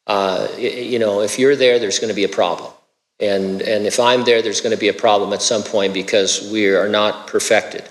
Uh, 0.06 0.48
you 0.58 0.98
know, 0.98 1.20
if 1.20 1.38
you're 1.38 1.56
there, 1.56 1.78
there's 1.78 1.98
going 1.98 2.08
to 2.08 2.14
be 2.14 2.24
a 2.24 2.28
problem. 2.28 2.72
And, 3.20 3.60
and 3.62 3.86
if 3.86 3.98
I'm 3.98 4.24
there, 4.24 4.42
there's 4.42 4.60
going 4.60 4.74
to 4.74 4.80
be 4.80 4.88
a 4.88 4.94
problem 4.94 5.32
at 5.32 5.42
some 5.42 5.62
point 5.62 5.92
because 5.92 6.48
we 6.50 6.68
are 6.68 6.88
not 6.88 7.26
perfected. 7.26 7.84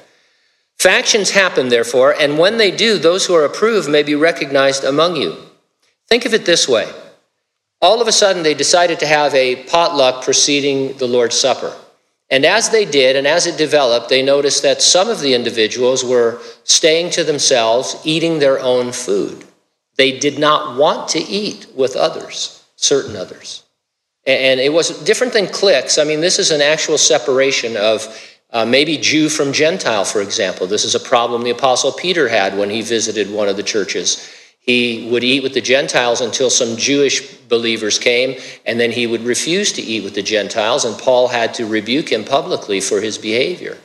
Factions 0.79 1.31
happen, 1.31 1.69
therefore, 1.69 2.15
and 2.19 2.37
when 2.37 2.57
they 2.57 2.71
do, 2.71 2.97
those 2.97 3.25
who 3.25 3.33
are 3.33 3.45
approved 3.45 3.89
may 3.89 4.03
be 4.03 4.15
recognized 4.15 4.83
among 4.83 5.15
you. 5.15 5.35
Think 6.07 6.25
of 6.25 6.33
it 6.33 6.45
this 6.45 6.67
way 6.67 6.91
all 7.81 8.01
of 8.01 8.07
a 8.07 8.11
sudden, 8.11 8.43
they 8.43 8.53
decided 8.53 8.99
to 8.99 9.07
have 9.07 9.33
a 9.35 9.63
potluck 9.65 10.23
preceding 10.23 10.97
the 10.97 11.07
Lord's 11.07 11.39
Supper. 11.39 11.75
And 12.29 12.45
as 12.45 12.69
they 12.69 12.83
did, 12.83 13.15
and 13.15 13.25
as 13.25 13.47
it 13.47 13.57
developed, 13.57 14.09
they 14.09 14.21
noticed 14.21 14.61
that 14.63 14.81
some 14.81 15.09
of 15.09 15.21
the 15.21 15.33
individuals 15.33 16.03
were 16.03 16.41
staying 16.63 17.11
to 17.11 17.23
themselves, 17.23 17.95
eating 18.03 18.39
their 18.39 18.59
own 18.59 18.91
food. 18.91 19.45
They 19.95 20.19
did 20.19 20.37
not 20.37 20.77
want 20.77 21.09
to 21.09 21.19
eat 21.19 21.67
with 21.73 21.95
others, 21.95 22.63
certain 22.75 23.15
others. 23.15 23.63
And 24.25 24.59
it 24.59 24.73
was 24.73 24.89
different 25.03 25.31
than 25.31 25.47
cliques. 25.47 25.97
I 25.97 26.03
mean, 26.03 26.19
this 26.19 26.37
is 26.37 26.51
an 26.51 26.61
actual 26.61 26.97
separation 26.97 27.77
of 27.77 28.05
uh, 28.51 28.65
maybe 28.65 28.97
Jew 28.97 29.29
from 29.29 29.53
Gentile, 29.53 30.03
for 30.03 30.21
example. 30.21 30.67
This 30.67 30.83
is 30.83 30.95
a 30.95 30.99
problem 30.99 31.43
the 31.43 31.49
Apostle 31.49 31.93
Peter 31.93 32.27
had 32.27 32.57
when 32.57 32.69
he 32.69 32.81
visited 32.81 33.31
one 33.31 33.47
of 33.47 33.55
the 33.55 33.63
churches. 33.63 34.29
He 34.67 35.07
would 35.09 35.23
eat 35.23 35.41
with 35.41 35.53
the 35.53 35.61
Gentiles 35.61 36.21
until 36.21 36.49
some 36.49 36.75
Jewish 36.75 37.35
believers 37.47 37.97
came, 37.97 38.39
and 38.65 38.79
then 38.79 38.91
he 38.91 39.07
would 39.07 39.21
refuse 39.21 39.71
to 39.73 39.81
eat 39.81 40.03
with 40.03 40.13
the 40.13 40.21
Gentiles, 40.21 40.85
and 40.85 40.95
Paul 40.99 41.29
had 41.29 41.55
to 41.55 41.65
rebuke 41.65 42.11
him 42.11 42.25
publicly 42.25 42.81
for 42.81 43.01
his 43.01 43.17
behavior. 43.17 43.77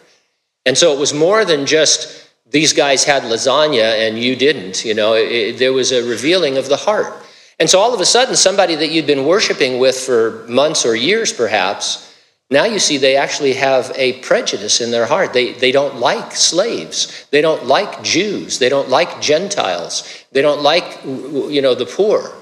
And 0.67 0.77
so 0.77 0.93
it 0.93 0.99
was 0.99 1.15
more 1.15 1.45
than 1.45 1.67
just 1.67 2.29
these 2.51 2.73
guys 2.73 3.05
had 3.05 3.23
lasagna 3.23 4.07
and 4.07 4.19
you 4.19 4.37
didn't. 4.37 4.85
You 4.85 4.95
know, 4.95 5.15
it, 5.15 5.59
there 5.59 5.73
was 5.73 5.91
a 5.91 6.07
revealing 6.07 6.59
of 6.59 6.69
the 6.69 6.77
heart. 6.77 7.15
And 7.59 7.69
so 7.69 7.79
all 7.79 7.95
of 7.95 8.01
a 8.01 8.07
sudden, 8.07 8.37
somebody 8.37 8.75
that 8.75 8.91
you'd 8.91 9.07
been 9.07 9.25
worshiping 9.25 9.79
with 9.79 9.97
for 9.97 10.45
months 10.49 10.85
or 10.85 10.95
years, 10.95 11.33
perhaps, 11.33 12.13
now 12.51 12.65
you 12.65 12.79
see 12.79 12.99
they 12.99 13.17
actually 13.17 13.55
have 13.55 13.93
a 13.95 14.21
prejudice 14.21 14.81
in 14.81 14.91
their 14.91 15.07
heart. 15.07 15.33
They, 15.33 15.53
they 15.53 15.73
don't 15.73 15.97
like 15.97 16.35
slaves. 16.35 17.27
They 17.31 17.41
don't 17.41 17.65
like 17.67 18.03
Jews. 18.03 18.59
They 18.59 18.69
don't 18.69 18.91
like 18.91 19.23
Gentiles. 19.23 20.22
They 20.33 20.43
don't 20.43 20.63
like, 20.63 21.01
you 21.05 21.63
know, 21.63 21.75
the 21.75 21.87
poor. 21.87 22.33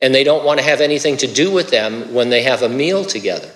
And 0.00 0.14
they 0.14 0.24
don't 0.24 0.44
want 0.44 0.58
to 0.58 0.64
have 0.64 0.80
anything 0.80 1.16
to 1.18 1.26
do 1.26 1.50
with 1.50 1.70
them 1.70 2.14
when 2.14 2.30
they 2.30 2.42
have 2.42 2.62
a 2.62 2.68
meal 2.68 3.04
together. 3.04 3.50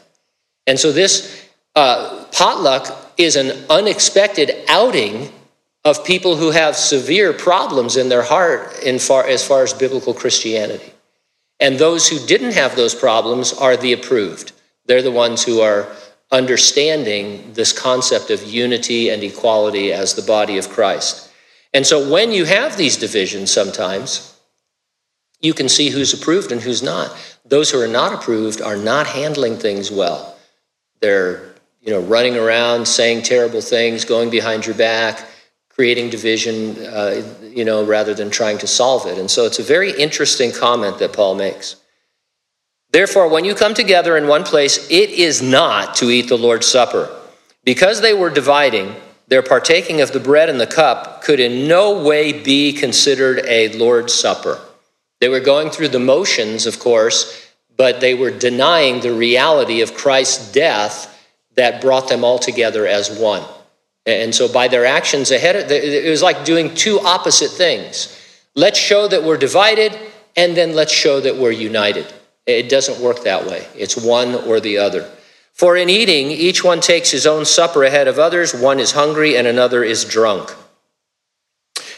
And 0.66 0.78
so 0.78 0.92
this 0.92 1.48
uh, 1.74 2.26
potluck 2.32 3.12
is 3.16 3.36
an 3.36 3.64
unexpected 3.70 4.50
outing 4.68 5.32
of 5.84 6.04
people 6.04 6.36
who 6.36 6.50
have 6.50 6.76
severe 6.76 7.32
problems 7.32 7.96
in 7.96 8.08
their 8.08 8.22
heart 8.22 8.82
in 8.82 8.98
far, 8.98 9.26
as 9.26 9.46
far 9.46 9.62
as 9.62 9.72
biblical 9.74 10.14
Christianity. 10.14 10.92
And 11.60 11.78
those 11.78 12.08
who 12.08 12.18
didn't 12.26 12.54
have 12.54 12.74
those 12.74 12.94
problems 12.94 13.52
are 13.52 13.76
the 13.76 13.92
approved. 13.92 14.52
They're 14.86 15.02
the 15.02 15.10
ones 15.10 15.44
who 15.44 15.60
are 15.60 15.88
understanding 16.30 17.52
this 17.52 17.72
concept 17.72 18.30
of 18.30 18.42
unity 18.42 19.10
and 19.10 19.22
equality 19.22 19.92
as 19.92 20.14
the 20.14 20.22
body 20.22 20.58
of 20.58 20.68
Christ. 20.68 21.30
And 21.74 21.84
so 21.86 22.08
when 22.08 22.32
you 22.32 22.44
have 22.44 22.76
these 22.76 22.96
divisions 22.96 23.50
sometimes, 23.50 24.34
you 25.40 25.52
can 25.52 25.68
see 25.68 25.90
who's 25.90 26.14
approved 26.14 26.52
and 26.52 26.60
who's 26.60 26.82
not. 26.82 27.14
Those 27.44 27.70
who 27.70 27.80
are 27.80 27.88
not 27.88 28.14
approved 28.14 28.62
are 28.62 28.76
not 28.76 29.06
handling 29.08 29.56
things 29.58 29.90
well. 29.90 30.38
They're, 31.00 31.54
you 31.82 31.90
know, 31.90 32.00
running 32.00 32.36
around 32.36 32.86
saying 32.88 33.22
terrible 33.22 33.60
things, 33.60 34.04
going 34.06 34.30
behind 34.30 34.64
your 34.64 34.76
back, 34.76 35.26
creating 35.68 36.08
division, 36.08 36.76
uh, 36.86 37.22
you 37.42 37.64
know, 37.64 37.84
rather 37.84 38.14
than 38.14 38.30
trying 38.30 38.56
to 38.58 38.66
solve 38.66 39.06
it. 39.06 39.18
And 39.18 39.30
so 39.30 39.44
it's 39.44 39.58
a 39.58 39.62
very 39.62 39.92
interesting 40.00 40.52
comment 40.52 40.98
that 41.00 41.12
Paul 41.12 41.34
makes. 41.34 41.76
Therefore, 42.92 43.28
when 43.28 43.44
you 43.44 43.56
come 43.56 43.74
together 43.74 44.16
in 44.16 44.28
one 44.28 44.44
place, 44.44 44.88
it 44.88 45.10
is 45.10 45.42
not 45.42 45.96
to 45.96 46.10
eat 46.10 46.28
the 46.28 46.38
Lord's 46.38 46.68
Supper. 46.68 47.10
Because 47.64 48.00
they 48.00 48.14
were 48.14 48.30
dividing, 48.30 48.94
their 49.28 49.42
partaking 49.42 50.00
of 50.00 50.12
the 50.12 50.20
bread 50.20 50.48
and 50.48 50.60
the 50.60 50.66
cup 50.66 51.22
could 51.22 51.40
in 51.40 51.66
no 51.66 52.02
way 52.02 52.32
be 52.42 52.72
considered 52.72 53.40
a 53.46 53.76
Lord's 53.76 54.12
Supper. 54.12 54.60
They 55.20 55.28
were 55.28 55.40
going 55.40 55.70
through 55.70 55.88
the 55.88 55.98
motions, 55.98 56.66
of 56.66 56.78
course, 56.78 57.50
but 57.76 58.00
they 58.00 58.14
were 58.14 58.30
denying 58.30 59.00
the 59.00 59.12
reality 59.12 59.80
of 59.80 59.94
Christ's 59.94 60.52
death 60.52 61.10
that 61.54 61.80
brought 61.80 62.08
them 62.08 62.24
all 62.24 62.38
together 62.38 62.86
as 62.86 63.18
one. 63.18 63.42
And 64.06 64.34
so 64.34 64.52
by 64.52 64.68
their 64.68 64.84
actions 64.84 65.30
ahead, 65.30 65.70
it 65.70 66.10
was 66.10 66.22
like 66.22 66.44
doing 66.44 66.74
two 66.74 67.00
opposite 67.00 67.50
things. 67.50 68.20
Let's 68.54 68.78
show 68.78 69.08
that 69.08 69.24
we're 69.24 69.38
divided, 69.38 69.98
and 70.36 70.56
then 70.56 70.74
let's 70.74 70.92
show 70.92 71.20
that 71.20 71.36
we're 71.36 71.52
united. 71.52 72.12
It 72.46 72.68
doesn't 72.68 73.02
work 73.02 73.24
that 73.24 73.46
way. 73.46 73.66
It's 73.74 73.96
one 73.96 74.34
or 74.34 74.60
the 74.60 74.78
other. 74.78 75.10
For 75.54 75.76
in 75.76 75.88
eating, 75.88 76.32
each 76.32 76.64
one 76.64 76.80
takes 76.80 77.10
his 77.12 77.26
own 77.26 77.44
supper 77.44 77.84
ahead 77.84 78.08
of 78.08 78.18
others. 78.18 78.52
One 78.52 78.80
is 78.80 78.92
hungry 78.92 79.36
and 79.36 79.46
another 79.46 79.84
is 79.84 80.04
drunk. 80.04 80.52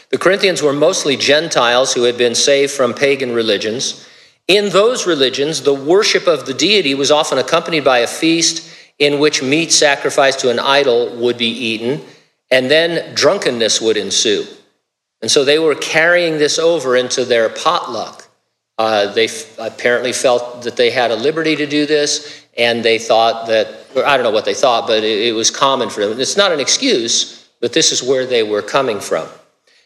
The 0.09 0.19
Corinthians 0.19 0.61
were 0.61 0.73
mostly 0.73 1.17
Gentiles 1.17 1.93
who 1.93 2.03
had 2.03 2.17
been 2.17 2.35
saved 2.35 2.71
from 2.71 2.93
pagan 2.93 3.33
religions. 3.33 4.07
In 4.47 4.69
those 4.69 5.05
religions, 5.05 5.63
the 5.63 5.73
worship 5.73 6.27
of 6.27 6.45
the 6.45 6.53
deity 6.53 6.93
was 6.93 7.11
often 7.11 7.39
accompanied 7.39 7.83
by 7.83 7.99
a 7.99 8.07
feast 8.07 8.73
in 8.99 9.19
which 9.19 9.43
meat 9.43 9.71
sacrificed 9.71 10.39
to 10.39 10.49
an 10.49 10.59
idol 10.59 11.15
would 11.17 11.37
be 11.37 11.49
eaten, 11.49 12.01
and 12.49 12.71
then 12.71 13.13
drunkenness 13.13 13.81
would 13.81 13.97
ensue. 13.97 14.45
And 15.21 15.29
so 15.29 15.43
they 15.43 15.59
were 15.59 15.75
carrying 15.75 16.37
this 16.37 16.57
over 16.57 16.95
into 16.95 17.25
their 17.25 17.49
potluck. 17.49 18.27
Uh, 18.77 19.11
they 19.11 19.25
f- 19.25 19.57
apparently 19.57 20.13
felt 20.13 20.61
that 20.61 20.77
they 20.77 20.91
had 20.91 21.11
a 21.11 21.15
liberty 21.15 21.55
to 21.55 21.65
do 21.65 21.85
this, 21.85 22.46
and 22.57 22.83
they 22.83 22.99
thought 22.99 23.47
that, 23.47 23.67
or 23.95 24.05
I 24.05 24.17
don't 24.17 24.23
know 24.23 24.31
what 24.31 24.45
they 24.45 24.53
thought, 24.53 24.87
but 24.87 25.03
it, 25.03 25.27
it 25.27 25.33
was 25.33 25.51
common 25.51 25.89
for 25.89 26.05
them. 26.05 26.19
It's 26.19 26.37
not 26.37 26.51
an 26.51 26.59
excuse, 26.59 27.49
but 27.61 27.73
this 27.73 27.91
is 27.91 28.01
where 28.01 28.25
they 28.25 28.43
were 28.43 28.61
coming 28.61 28.99
from. 28.99 29.27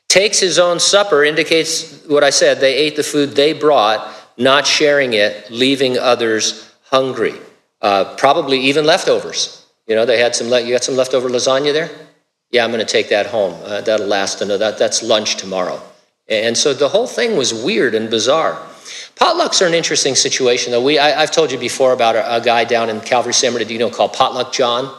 Takes 0.07 0.39
his 0.39 0.59
own 0.59 0.79
supper 0.79 1.23
indicates 1.23 2.03
what 2.05 2.23
I 2.23 2.29
said. 2.29 2.59
They 2.59 2.75
ate 2.75 2.95
the 2.95 3.03
food 3.03 3.31
they 3.31 3.53
brought, 3.53 4.13
not 4.37 4.67
sharing 4.67 5.13
it, 5.13 5.49
leaving 5.49 5.97
others 5.97 6.69
hungry 6.83 7.35
uh, 7.81 8.15
probably 8.15 8.59
even 8.59 8.85
leftovers. 8.85 9.65
You 9.87 9.95
know, 9.95 10.05
they 10.05 10.19
had 10.19 10.35
some, 10.35 10.47
le- 10.47 10.61
you 10.61 10.71
got 10.71 10.83
some 10.83 10.95
leftover 10.95 11.29
lasagna 11.29 11.73
there? 11.73 11.89
Yeah, 12.51 12.63
I'm 12.63 12.71
going 12.71 12.85
to 12.85 12.91
take 12.91 13.09
that 13.09 13.27
home. 13.27 13.59
Uh, 13.63 13.81
that'll 13.81 14.07
last 14.07 14.41
another, 14.41 14.59
that, 14.59 14.77
that's 14.77 15.01
lunch 15.01 15.37
tomorrow. 15.37 15.81
And 16.27 16.57
so 16.57 16.73
the 16.73 16.89
whole 16.89 17.07
thing 17.07 17.37
was 17.37 17.53
weird 17.53 17.93
and 17.95 18.09
bizarre. 18.09 18.61
Potlucks 19.15 19.61
are 19.61 19.67
an 19.67 19.73
interesting 19.73 20.15
situation, 20.15 20.71
though. 20.71 20.83
We, 20.83 20.97
I, 20.97 21.19
have 21.19 21.31
told 21.31 21.51
you 21.51 21.57
before 21.57 21.93
about 21.93 22.15
a, 22.15 22.37
a, 22.37 22.41
guy 22.41 22.63
down 22.63 22.89
in 22.89 23.01
Calvary 23.01 23.33
San 23.33 23.53
Bernardino 23.53 23.89
called 23.89 24.13
Potluck 24.13 24.51
John. 24.51 24.91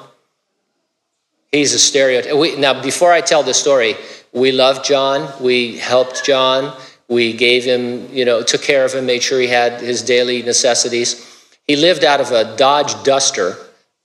He's 1.50 1.74
a 1.74 1.78
stereotype. 1.78 2.36
We, 2.36 2.56
now, 2.56 2.80
before 2.82 3.12
I 3.12 3.20
tell 3.20 3.42
the 3.42 3.54
story, 3.54 3.94
we 4.32 4.52
loved 4.52 4.84
John. 4.84 5.32
We 5.42 5.76
helped 5.78 6.24
John. 6.24 6.76
We 7.08 7.32
gave 7.32 7.64
him, 7.64 8.08
you 8.12 8.24
know, 8.24 8.42
took 8.42 8.62
care 8.62 8.84
of 8.84 8.92
him, 8.92 9.06
made 9.06 9.22
sure 9.22 9.40
he 9.40 9.48
had 9.48 9.80
his 9.80 10.02
daily 10.02 10.42
necessities. 10.42 11.28
He 11.66 11.76
lived 11.76 12.04
out 12.04 12.20
of 12.20 12.30
a 12.30 12.56
Dodge 12.56 13.02
Duster. 13.02 13.56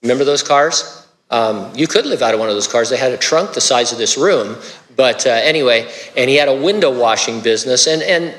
Remember 0.02 0.24
those 0.24 0.42
cars? 0.42 1.06
Um, 1.30 1.72
you 1.74 1.86
could 1.86 2.06
live 2.06 2.22
out 2.22 2.34
of 2.34 2.40
one 2.40 2.48
of 2.48 2.54
those 2.54 2.68
cars. 2.68 2.90
They 2.90 2.96
had 2.96 3.12
a 3.12 3.16
trunk 3.16 3.54
the 3.54 3.60
size 3.60 3.92
of 3.92 3.98
this 3.98 4.18
room. 4.18 4.56
But 4.98 5.26
uh, 5.26 5.30
anyway, 5.30 5.90
and 6.14 6.28
he 6.28 6.36
had 6.36 6.48
a 6.48 6.54
window 6.54 6.90
washing 6.90 7.40
business. 7.40 7.86
And, 7.86 8.02
and 8.02 8.34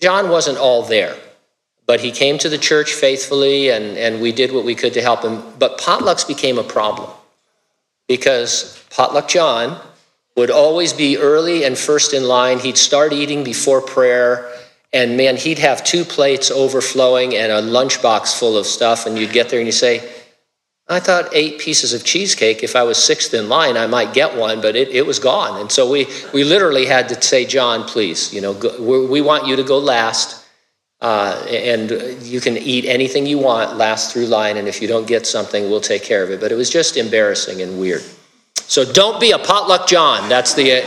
John 0.00 0.28
wasn't 0.28 0.58
all 0.58 0.82
there. 0.82 1.16
But 1.86 2.00
he 2.00 2.10
came 2.10 2.38
to 2.38 2.48
the 2.48 2.58
church 2.58 2.94
faithfully, 2.94 3.70
and, 3.70 3.96
and 3.96 4.20
we 4.20 4.32
did 4.32 4.50
what 4.50 4.64
we 4.64 4.74
could 4.74 4.94
to 4.94 5.02
help 5.02 5.22
him. 5.22 5.40
But 5.60 5.78
potlucks 5.78 6.26
became 6.26 6.58
a 6.58 6.64
problem 6.64 7.08
because 8.08 8.82
Potluck 8.90 9.28
John 9.28 9.80
would 10.36 10.50
always 10.50 10.92
be 10.92 11.16
early 11.16 11.62
and 11.62 11.78
first 11.78 12.12
in 12.12 12.24
line. 12.24 12.58
He'd 12.58 12.76
start 12.76 13.12
eating 13.12 13.44
before 13.44 13.80
prayer 13.80 14.50
and 14.96 15.16
man, 15.16 15.36
he'd 15.36 15.58
have 15.58 15.84
two 15.84 16.04
plates 16.04 16.50
overflowing 16.50 17.34
and 17.36 17.52
a 17.52 17.60
lunchbox 17.60 18.38
full 18.38 18.56
of 18.56 18.64
stuff. 18.64 19.04
And 19.04 19.18
you'd 19.18 19.32
get 19.32 19.50
there 19.50 19.58
and 19.58 19.66
you 19.66 19.72
say, 19.72 20.08
I 20.88 21.00
thought 21.00 21.28
eight 21.32 21.58
pieces 21.58 21.92
of 21.92 22.04
cheesecake, 22.04 22.62
if 22.62 22.76
I 22.76 22.84
was 22.84 23.02
sixth 23.02 23.34
in 23.34 23.48
line, 23.48 23.76
I 23.76 23.88
might 23.88 24.14
get 24.14 24.36
one, 24.36 24.60
but 24.60 24.76
it, 24.76 24.88
it 24.90 25.04
was 25.04 25.18
gone. 25.18 25.60
And 25.60 25.70
so 25.70 25.90
we, 25.90 26.06
we 26.32 26.44
literally 26.44 26.86
had 26.86 27.08
to 27.08 27.20
say, 27.20 27.44
John, 27.44 27.82
please, 27.84 28.32
you 28.32 28.40
know, 28.40 28.54
go, 28.54 28.80
we 29.08 29.20
want 29.20 29.48
you 29.48 29.56
to 29.56 29.64
go 29.64 29.78
last. 29.78 30.44
Uh, 31.00 31.44
and 31.50 31.90
you 32.22 32.40
can 32.40 32.56
eat 32.56 32.84
anything 32.84 33.26
you 33.26 33.38
want 33.38 33.76
last 33.76 34.12
through 34.12 34.26
line. 34.26 34.56
And 34.56 34.66
if 34.66 34.80
you 34.80 34.88
don't 34.88 35.06
get 35.06 35.26
something, 35.26 35.68
we'll 35.68 35.80
take 35.80 36.02
care 36.02 36.22
of 36.22 36.30
it. 36.30 36.40
But 36.40 36.52
it 36.52 36.54
was 36.54 36.70
just 36.70 36.96
embarrassing 36.96 37.60
and 37.62 37.78
weird. 37.80 38.02
So 38.54 38.84
don't 38.84 39.20
be 39.20 39.32
a 39.32 39.38
potluck 39.38 39.86
John. 39.88 40.28
That's 40.28 40.54
the, 40.54 40.82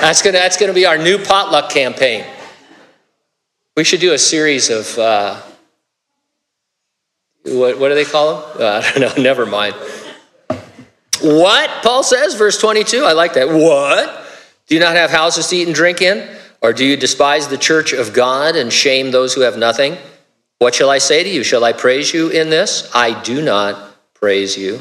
that's 0.00 0.22
gonna, 0.22 0.38
that's 0.38 0.56
gonna 0.56 0.74
be 0.74 0.86
our 0.86 0.98
new 0.98 1.18
potluck 1.18 1.70
campaign. 1.70 2.24
We 3.76 3.84
should 3.84 4.00
do 4.00 4.12
a 4.12 4.18
series 4.18 4.70
of, 4.70 4.98
uh, 4.98 5.42
what, 7.44 7.78
what 7.78 7.88
do 7.88 7.94
they 7.94 8.04
call 8.04 8.36
them? 8.36 8.62
Uh, 8.62 8.82
I 8.96 8.98
don't 8.98 9.16
know, 9.16 9.22
never 9.22 9.46
mind. 9.46 9.74
What? 11.20 11.70
Paul 11.82 12.02
says, 12.02 12.34
verse 12.34 12.58
22. 12.60 13.04
I 13.04 13.12
like 13.12 13.34
that. 13.34 13.48
What? 13.48 14.26
Do 14.66 14.74
you 14.74 14.80
not 14.80 14.96
have 14.96 15.10
houses 15.10 15.46
to 15.48 15.56
eat 15.56 15.66
and 15.66 15.74
drink 15.74 16.00
in? 16.00 16.36
Or 16.62 16.72
do 16.72 16.84
you 16.84 16.96
despise 16.96 17.48
the 17.48 17.58
church 17.58 17.92
of 17.92 18.14
God 18.14 18.56
and 18.56 18.72
shame 18.72 19.10
those 19.10 19.34
who 19.34 19.42
have 19.42 19.58
nothing? 19.58 19.98
What 20.58 20.74
shall 20.74 20.88
I 20.88 20.98
say 20.98 21.22
to 21.22 21.28
you? 21.28 21.44
Shall 21.44 21.64
I 21.64 21.72
praise 21.72 22.14
you 22.14 22.30
in 22.30 22.48
this? 22.48 22.90
I 22.94 23.20
do 23.22 23.42
not 23.42 23.96
praise 24.14 24.56
you. 24.56 24.80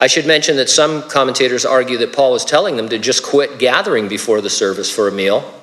I 0.00 0.08
should 0.08 0.26
mention 0.26 0.56
that 0.56 0.68
some 0.68 1.08
commentators 1.08 1.64
argue 1.64 1.98
that 1.98 2.12
Paul 2.12 2.32
was 2.32 2.44
telling 2.44 2.76
them 2.76 2.88
to 2.88 2.98
just 2.98 3.22
quit 3.22 3.58
gathering 3.60 4.08
before 4.08 4.40
the 4.40 4.50
service 4.50 4.90
for 4.90 5.06
a 5.06 5.12
meal. 5.12 5.62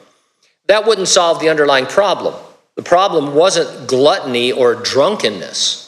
That 0.68 0.88
wouldn't 0.88 1.10
solve 1.10 1.42
the 1.42 1.50
underlying 1.50 1.86
problem. 1.86 2.34
The 2.76 2.84
problem 2.84 3.36
wasn't 3.36 3.88
gluttony 3.88 4.54
or 4.54 4.76
drunkenness. 4.76 5.81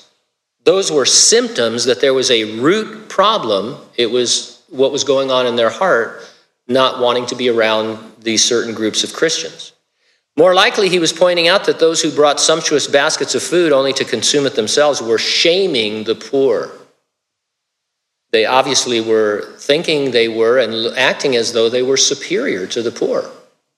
Those 0.64 0.92
were 0.92 1.06
symptoms 1.06 1.86
that 1.86 2.00
there 2.02 2.14
was 2.14 2.32
a 2.32 2.60
root 2.60 3.10
problem. 3.10 3.78
It 3.98 4.08
was 4.08 4.64
what 4.70 4.92
was 4.92 5.04
going 5.04 5.30
on 5.30 5.46
in 5.46 5.56
their 5.56 5.70
heart, 5.70 6.24
not 6.68 7.00
wanting 7.00 7.26
to 7.28 7.36
be 7.36 7.50
around 7.50 8.00
these 8.24 8.44
certain 8.44 8.74
groups 8.74 9.04
of 9.04 9.14
Christians. 9.14 9.74
More 10.36 10.56
likely, 10.56 10.90
he 10.90 11.00
was 11.00 11.14
pointing 11.14 11.48
out 11.48 11.66
that 11.66 11.80
those 11.80 12.02
who 12.02 12.10
brought 12.10 12.40
sumptuous 12.40 12.88
baskets 12.88 13.36
of 13.36 13.44
food 13.44 13.72
only 13.72 13.94
to 13.94 14.06
consume 14.06 14.46
it 14.46 14.56
themselves 14.56 15.02
were 15.02 15.20
shaming 15.20 16.06
the 16.06 16.16
poor. 16.16 16.72
They 18.32 18.46
obviously 18.46 19.00
were 19.00 19.54
thinking 19.60 20.10
they 20.10 20.28
were 20.28 20.58
and 20.58 20.98
acting 20.98 21.36
as 21.36 21.54
though 21.54 21.70
they 21.70 21.84
were 21.84 21.98
superior 21.98 22.66
to 22.68 22.82
the 22.82 22.90
poor 22.90 23.30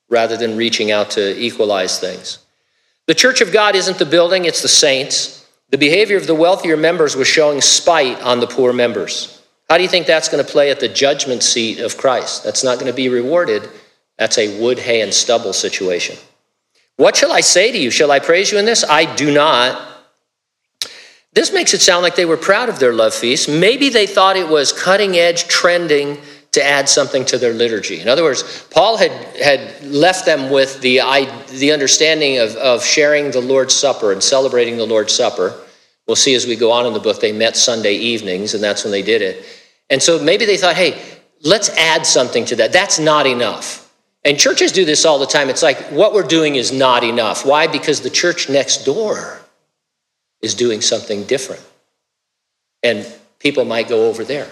rather 0.09 0.37
than 0.37 0.55
reaching 0.55 0.91
out 0.91 1.11
to 1.11 1.37
equalize 1.37 1.99
things. 1.99 2.39
The 3.07 3.15
church 3.15 3.41
of 3.41 3.51
God 3.51 3.75
isn't 3.75 3.97
the 3.97 4.05
building, 4.05 4.45
it's 4.45 4.61
the 4.61 4.69
saints. 4.69 5.44
The 5.69 5.77
behavior 5.77 6.17
of 6.17 6.27
the 6.27 6.35
wealthier 6.35 6.77
members 6.77 7.15
was 7.15 7.27
showing 7.27 7.61
spite 7.61 8.21
on 8.21 8.39
the 8.39 8.47
poor 8.47 8.71
members. 8.71 9.41
How 9.69 9.77
do 9.77 9.83
you 9.83 9.89
think 9.89 10.05
that's 10.05 10.29
going 10.29 10.43
to 10.43 10.51
play 10.51 10.69
at 10.69 10.79
the 10.79 10.87
judgment 10.87 11.41
seat 11.41 11.79
of 11.79 11.97
Christ? 11.97 12.43
That's 12.43 12.63
not 12.63 12.75
going 12.75 12.91
to 12.91 12.95
be 12.95 13.09
rewarded. 13.09 13.67
That's 14.17 14.37
a 14.37 14.59
wood, 14.61 14.79
hay, 14.79 15.01
and 15.01 15.13
stubble 15.13 15.53
situation. 15.53 16.17
What 16.97 17.15
shall 17.15 17.31
I 17.31 17.41
say 17.41 17.71
to 17.71 17.77
you? 17.77 17.89
Shall 17.89 18.11
I 18.11 18.19
praise 18.19 18.51
you 18.51 18.57
in 18.57 18.65
this? 18.65 18.83
I 18.83 19.13
do 19.15 19.33
not. 19.33 19.81
This 21.33 21.51
makes 21.51 21.73
it 21.73 21.81
sound 21.81 22.03
like 22.03 22.15
they 22.15 22.25
were 22.25 22.37
proud 22.37 22.69
of 22.69 22.79
their 22.79 22.93
love 22.93 23.13
feast. 23.13 23.49
Maybe 23.49 23.89
they 23.89 24.07
thought 24.07 24.37
it 24.37 24.47
was 24.47 24.71
cutting 24.71 25.17
edge, 25.17 25.47
trending, 25.49 26.17
to 26.55 26.63
add 26.63 26.89
something 26.89 27.23
to 27.25 27.37
their 27.37 27.53
liturgy. 27.53 28.01
In 28.01 28.07
other 28.07 28.23
words, 28.23 28.65
Paul 28.71 28.97
had, 28.97 29.11
had 29.37 29.83
left 29.83 30.25
them 30.25 30.49
with 30.49 30.81
the, 30.81 30.97
the 31.51 31.71
understanding 31.71 32.39
of, 32.39 32.55
of 32.55 32.83
sharing 32.83 33.31
the 33.31 33.41
Lord's 33.41 33.73
Supper 33.73 34.11
and 34.11 34.21
celebrating 34.21 34.77
the 34.77 34.85
Lord's 34.85 35.13
Supper. 35.13 35.57
We'll 36.07 36.15
see 36.15 36.33
as 36.35 36.45
we 36.45 36.55
go 36.55 36.71
on 36.71 36.85
in 36.85 36.93
the 36.93 36.99
book, 36.99 37.19
they 37.19 37.31
met 37.31 37.55
Sunday 37.55 37.95
evenings, 37.95 38.53
and 38.53 38.63
that's 38.63 38.83
when 38.83 38.91
they 38.91 39.01
did 39.01 39.21
it. 39.21 39.45
And 39.89 40.01
so 40.01 40.21
maybe 40.21 40.45
they 40.45 40.57
thought, 40.57 40.75
hey, 40.75 41.01
let's 41.43 41.69
add 41.77 42.05
something 42.05 42.45
to 42.45 42.55
that. 42.57 42.73
That's 42.73 42.99
not 42.99 43.27
enough. 43.27 43.91
And 44.23 44.39
churches 44.39 44.71
do 44.71 44.85
this 44.85 45.05
all 45.05 45.19
the 45.19 45.27
time. 45.27 45.49
It's 45.49 45.61
like 45.61 45.77
what 45.91 46.13
we're 46.13 46.23
doing 46.23 46.55
is 46.55 46.71
not 46.71 47.03
enough. 47.03 47.45
Why? 47.45 47.67
Because 47.67 48.01
the 48.01 48.09
church 48.09 48.49
next 48.49 48.83
door 48.83 49.39
is 50.41 50.55
doing 50.55 50.81
something 50.81 51.25
different. 51.25 51.63
And 52.81 53.05
people 53.39 53.65
might 53.65 53.87
go 53.87 54.07
over 54.09 54.23
there. 54.23 54.49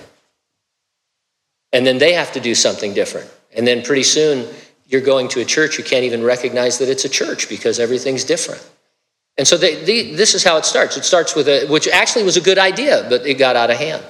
And 1.74 1.86
then 1.86 1.98
they 1.98 2.14
have 2.14 2.32
to 2.34 2.40
do 2.40 2.56
something 2.56 2.94
different. 2.94 3.30
And 3.56 3.68
then 3.68 3.82
pretty 3.82 4.04
soon, 4.04 4.48
you're 4.86 5.02
going 5.02 5.28
to 5.30 5.42
a 5.42 5.46
church, 5.46 5.78
you 5.78 5.84
can't 5.84 6.06
even 6.06 6.24
recognize 6.24 6.78
that 6.78 6.88
it's 6.88 7.04
a 7.04 7.10
church 7.10 7.50
because 7.50 7.80
everything's 7.80 8.24
different. 8.24 8.66
And 9.38 9.48
so 9.48 9.58
they, 9.58 9.84
they, 9.84 10.14
this 10.14 10.36
is 10.36 10.44
how 10.44 10.58
it 10.58 10.66
starts. 10.66 10.96
It 10.96 11.04
starts 11.04 11.36
with 11.36 11.48
a, 11.48 11.66
which 11.68 11.88
actually 11.88 12.24
was 12.24 12.38
a 12.38 12.42
good 12.42 12.60
idea, 12.60 13.06
but 13.10 13.26
it 13.26 13.36
got 13.36 13.56
out 13.56 13.72
of 13.72 13.78
hand. 13.78 14.06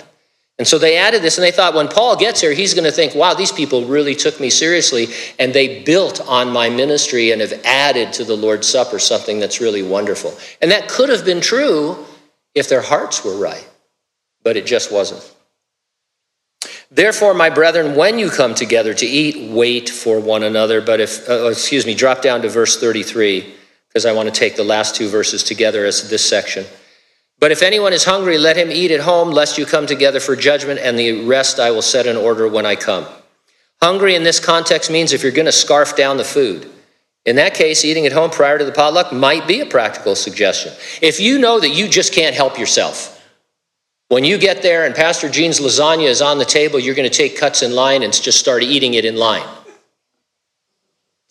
And 0.60 0.68
so 0.68 0.78
they 0.78 0.98
added 0.98 1.24
this, 1.24 1.38
and 1.38 1.44
they 1.44 1.52
thought 1.52 1.74
when 1.74 1.88
Paul 1.88 2.16
gets 2.16 2.42
here, 2.42 2.54
he's 2.54 2.76
going 2.76 2.84
to 2.84 2.92
think, 2.92 3.16
wow, 3.16 3.34
these 3.34 3.52
people 3.52 3.86
really 3.86 4.14
took 4.14 4.40
me 4.40 4.52
seriously, 4.52 5.08
and 5.40 5.52
they 5.52 5.82
built 5.84 6.22
on 6.28 6.52
my 6.52 6.70
ministry 6.70 7.32
and 7.32 7.42
have 7.42 7.60
added 7.66 8.14
to 8.14 8.24
the 8.24 8.36
Lord's 8.36 8.68
Supper 8.68 9.00
something 9.00 9.40
that's 9.40 9.60
really 9.60 9.82
wonderful. 9.82 10.38
And 10.62 10.70
that 10.70 10.90
could 10.90 11.10
have 11.10 11.26
been 11.26 11.42
true 11.42 12.06
if 12.54 12.70
their 12.70 12.82
hearts 12.82 13.26
were 13.26 13.36
right, 13.36 13.68
but 14.44 14.56
it 14.56 14.68
just 14.68 14.92
wasn't. 14.92 15.33
Therefore, 16.94 17.34
my 17.34 17.50
brethren, 17.50 17.96
when 17.96 18.20
you 18.20 18.30
come 18.30 18.54
together 18.54 18.94
to 18.94 19.06
eat, 19.08 19.50
wait 19.50 19.90
for 19.90 20.20
one 20.20 20.44
another. 20.44 20.80
But 20.80 21.00
if, 21.00 21.28
uh, 21.28 21.48
excuse 21.48 21.88
me, 21.88 21.96
drop 21.96 22.22
down 22.22 22.44
to 22.44 22.50
verse 22.50 22.80
33, 22.80 23.52
because 23.88 24.06
I 24.06 24.12
want 24.14 24.32
to 24.32 24.40
take 24.40 24.56
the 24.56 24.64
last 24.64 24.96
two 24.96 25.10
verses 25.10 25.44
together 25.44 25.86
as 25.86 26.08
this 26.12 26.24
section. 26.24 26.66
But 27.40 27.52
if 27.52 27.64
anyone 27.64 27.94
is 27.94 28.06
hungry, 28.06 28.38
let 28.38 28.58
him 28.58 28.70
eat 28.70 28.92
at 28.92 29.00
home, 29.00 29.32
lest 29.32 29.58
you 29.58 29.66
come 29.66 29.88
together 29.88 30.20
for 30.20 30.36
judgment, 30.36 30.80
and 30.82 30.98
the 30.98 31.26
rest 31.26 31.60
I 31.60 31.72
will 31.72 31.82
set 31.82 32.06
in 32.06 32.16
order 32.16 32.48
when 32.48 32.68
I 32.68 32.76
come. 32.76 33.08
Hungry 33.82 34.14
in 34.14 34.24
this 34.24 34.40
context 34.40 34.92
means 34.92 35.14
if 35.14 35.24
you're 35.24 35.32
going 35.32 35.48
to 35.48 35.52
scarf 35.52 35.96
down 35.96 36.18
the 36.18 36.24
food. 36.24 36.70
In 37.26 37.38
that 37.38 37.56
case, 37.56 37.84
eating 37.84 38.06
at 38.06 38.12
home 38.12 38.30
prior 38.30 38.60
to 38.60 38.66
the 38.66 38.72
potluck 38.72 39.12
might 39.12 39.48
be 39.48 39.62
a 39.62 39.66
practical 39.66 40.14
suggestion. 40.14 40.74
If 41.02 41.20
you 41.20 41.40
know 41.40 41.60
that 41.60 41.70
you 41.70 41.88
just 41.88 42.14
can't 42.14 42.36
help 42.36 42.60
yourself, 42.60 43.13
when 44.14 44.24
you 44.24 44.38
get 44.38 44.62
there 44.62 44.86
and 44.86 44.96
Pastor 44.96 45.30
Gene's 45.30 45.60
lasagna 45.60 46.08
is 46.08 46.22
on 46.22 46.38
the 46.38 46.46
table, 46.46 46.80
you're 46.80 46.96
going 46.96 47.10
to 47.10 47.18
take 47.18 47.38
cuts 47.38 47.62
in 47.62 47.74
line 47.74 48.04
and 48.04 48.14
just 48.14 48.40
start 48.40 48.64
eating 48.64 48.94
it 48.94 49.06
in 49.06 49.16
line. 49.16 49.48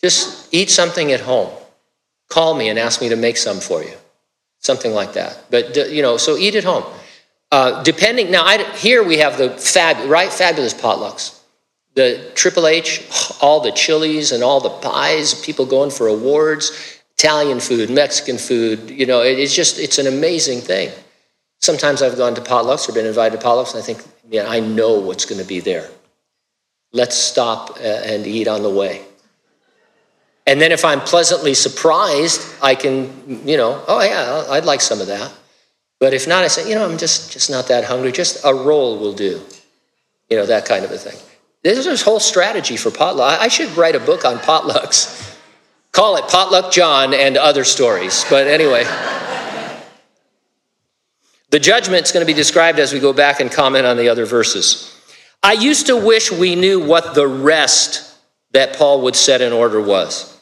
Just 0.01 0.53
eat 0.53 0.69
something 0.69 1.11
at 1.11 1.21
home. 1.21 1.49
Call 2.29 2.55
me 2.55 2.69
and 2.69 2.77
ask 2.77 3.01
me 3.01 3.09
to 3.09 3.15
make 3.15 3.37
some 3.37 3.59
for 3.59 3.83
you 3.83 3.95
something 4.63 4.93
like 4.93 5.13
that. 5.13 5.45
But 5.51 5.75
you 5.91 6.01
know, 6.01 6.17
so 6.17 6.37
eat 6.37 6.55
at 6.55 6.63
home. 6.63 6.85
Uh, 7.51 7.83
depending 7.83 8.31
now, 8.31 8.43
I, 8.43 8.63
here 8.75 9.03
we 9.03 9.17
have 9.17 9.37
the 9.37 9.51
fab, 9.51 10.09
right 10.09 10.31
fabulous 10.31 10.73
potlucks. 10.73 11.39
The 11.93 12.31
Triple 12.33 12.65
H, 12.65 13.03
all 13.39 13.59
the 13.59 13.71
chilies 13.71 14.31
and 14.31 14.41
all 14.41 14.59
the 14.59 14.71
pies, 14.71 15.39
people 15.45 15.67
going 15.67 15.91
for 15.91 16.07
awards, 16.07 17.01
Italian 17.15 17.59
food, 17.59 17.91
Mexican 17.91 18.39
food. 18.39 18.89
You 18.89 19.05
know, 19.05 19.21
it, 19.21 19.37
it's 19.37 19.55
just 19.55 19.77
it's 19.77 19.99
an 19.99 20.07
amazing 20.07 20.61
thing. 20.61 20.91
Sometimes 21.63 22.01
I've 22.01 22.17
gone 22.17 22.35
to 22.35 22.41
potlucks 22.41 22.89
or 22.89 22.91
been 22.91 23.05
invited 23.05 23.39
to 23.39 23.47
potlucks, 23.47 23.73
and 23.73 23.81
I 23.81 23.85
think, 23.85 24.03
yeah, 24.29 24.45
I 24.49 24.59
know 24.59 24.99
what's 24.99 25.23
going 25.23 25.39
to 25.39 25.47
be 25.47 25.61
there. 25.61 25.89
Let's 26.91 27.15
stop 27.15 27.77
uh, 27.79 27.83
and 27.83 28.27
eat 28.27 28.49
on 28.49 28.63
the 28.63 28.69
way. 28.69 29.01
And 30.45 30.59
then 30.59 30.73
if 30.73 30.83
I'm 30.83 30.99
pleasantly 30.99 31.53
surprised, 31.53 32.41
I 32.61 32.75
can, 32.75 33.47
you 33.47 33.55
know, 33.55 33.81
oh 33.87 34.01
yeah, 34.03 34.45
I'd 34.51 34.65
like 34.65 34.81
some 34.81 34.99
of 34.99 35.07
that. 35.07 35.31
But 36.01 36.13
if 36.13 36.27
not, 36.27 36.43
I 36.43 36.49
say, 36.49 36.67
you 36.67 36.75
know, 36.75 36.83
I'm 36.83 36.97
just 36.97 37.31
just 37.31 37.49
not 37.49 37.69
that 37.69 37.85
hungry. 37.85 38.11
Just 38.11 38.43
a 38.43 38.53
roll 38.53 38.99
will 38.99 39.13
do. 39.13 39.41
You 40.29 40.35
know, 40.35 40.45
that 40.45 40.65
kind 40.65 40.83
of 40.83 40.91
a 40.91 40.97
thing. 40.97 41.17
There's 41.63 41.85
this 41.85 42.01
whole 42.01 42.19
strategy 42.19 42.75
for 42.75 42.91
potluck. 42.91 43.39
I 43.39 43.47
should 43.47 43.71
write 43.77 43.95
a 43.95 44.01
book 44.01 44.25
on 44.25 44.37
potlucks. 44.39 45.39
Call 45.93 46.17
it 46.17 46.27
Potluck 46.27 46.73
John 46.73 47.13
and 47.13 47.37
Other 47.37 47.63
Stories. 47.63 48.25
But 48.29 48.47
anyway. 48.47 48.83
The 51.53 51.59
judgment's 51.59 52.11
going 52.11 52.25
to 52.25 52.33
be 52.33 52.35
described 52.35 52.79
as 52.79 52.93
we 52.93 52.99
go 52.99 53.13
back 53.13 53.39
and 53.39 53.51
comment 53.51 53.85
on 53.85 53.95
the 53.95 54.09
other 54.09 54.25
verses. 54.25 54.99
I 55.43 55.53
used 55.53 55.85
to 55.85 55.95
wish 55.95 56.31
we 56.31 56.55
knew 56.55 56.83
what 56.83 57.13
the 57.13 57.27
rest 57.27 58.17
that 58.53 58.75
Paul 58.75 59.01
would 59.01 59.15
set 59.15 59.39
in 59.39 59.53
order 59.53 59.79
was. 59.79 60.35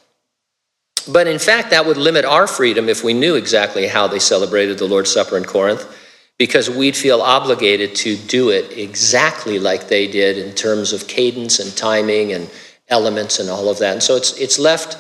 But 1.09 1.27
in 1.27 1.37
fact, 1.37 1.71
that 1.71 1.85
would 1.85 1.97
limit 1.97 2.23
our 2.23 2.47
freedom 2.47 2.87
if 2.87 3.03
we 3.03 3.13
knew 3.13 3.35
exactly 3.35 3.87
how 3.87 4.07
they 4.07 4.19
celebrated 4.19 4.77
the 4.77 4.85
Lord's 4.85 5.11
Supper 5.11 5.35
in 5.35 5.43
Corinth, 5.43 5.85
because 6.39 6.69
we'd 6.69 6.95
feel 6.95 7.21
obligated 7.21 7.93
to 7.95 8.15
do 8.15 8.49
it 8.49 8.77
exactly 8.77 9.59
like 9.59 9.89
they 9.89 10.07
did 10.07 10.37
in 10.37 10.55
terms 10.55 10.93
of 10.93 11.09
cadence 11.09 11.59
and 11.59 11.75
timing 11.75 12.31
and 12.31 12.49
elements 12.87 13.37
and 13.37 13.49
all 13.49 13.67
of 13.67 13.79
that. 13.79 13.91
And 13.91 14.01
so 14.01 14.15
it's, 14.15 14.31
it's 14.37 14.57
left 14.57 14.97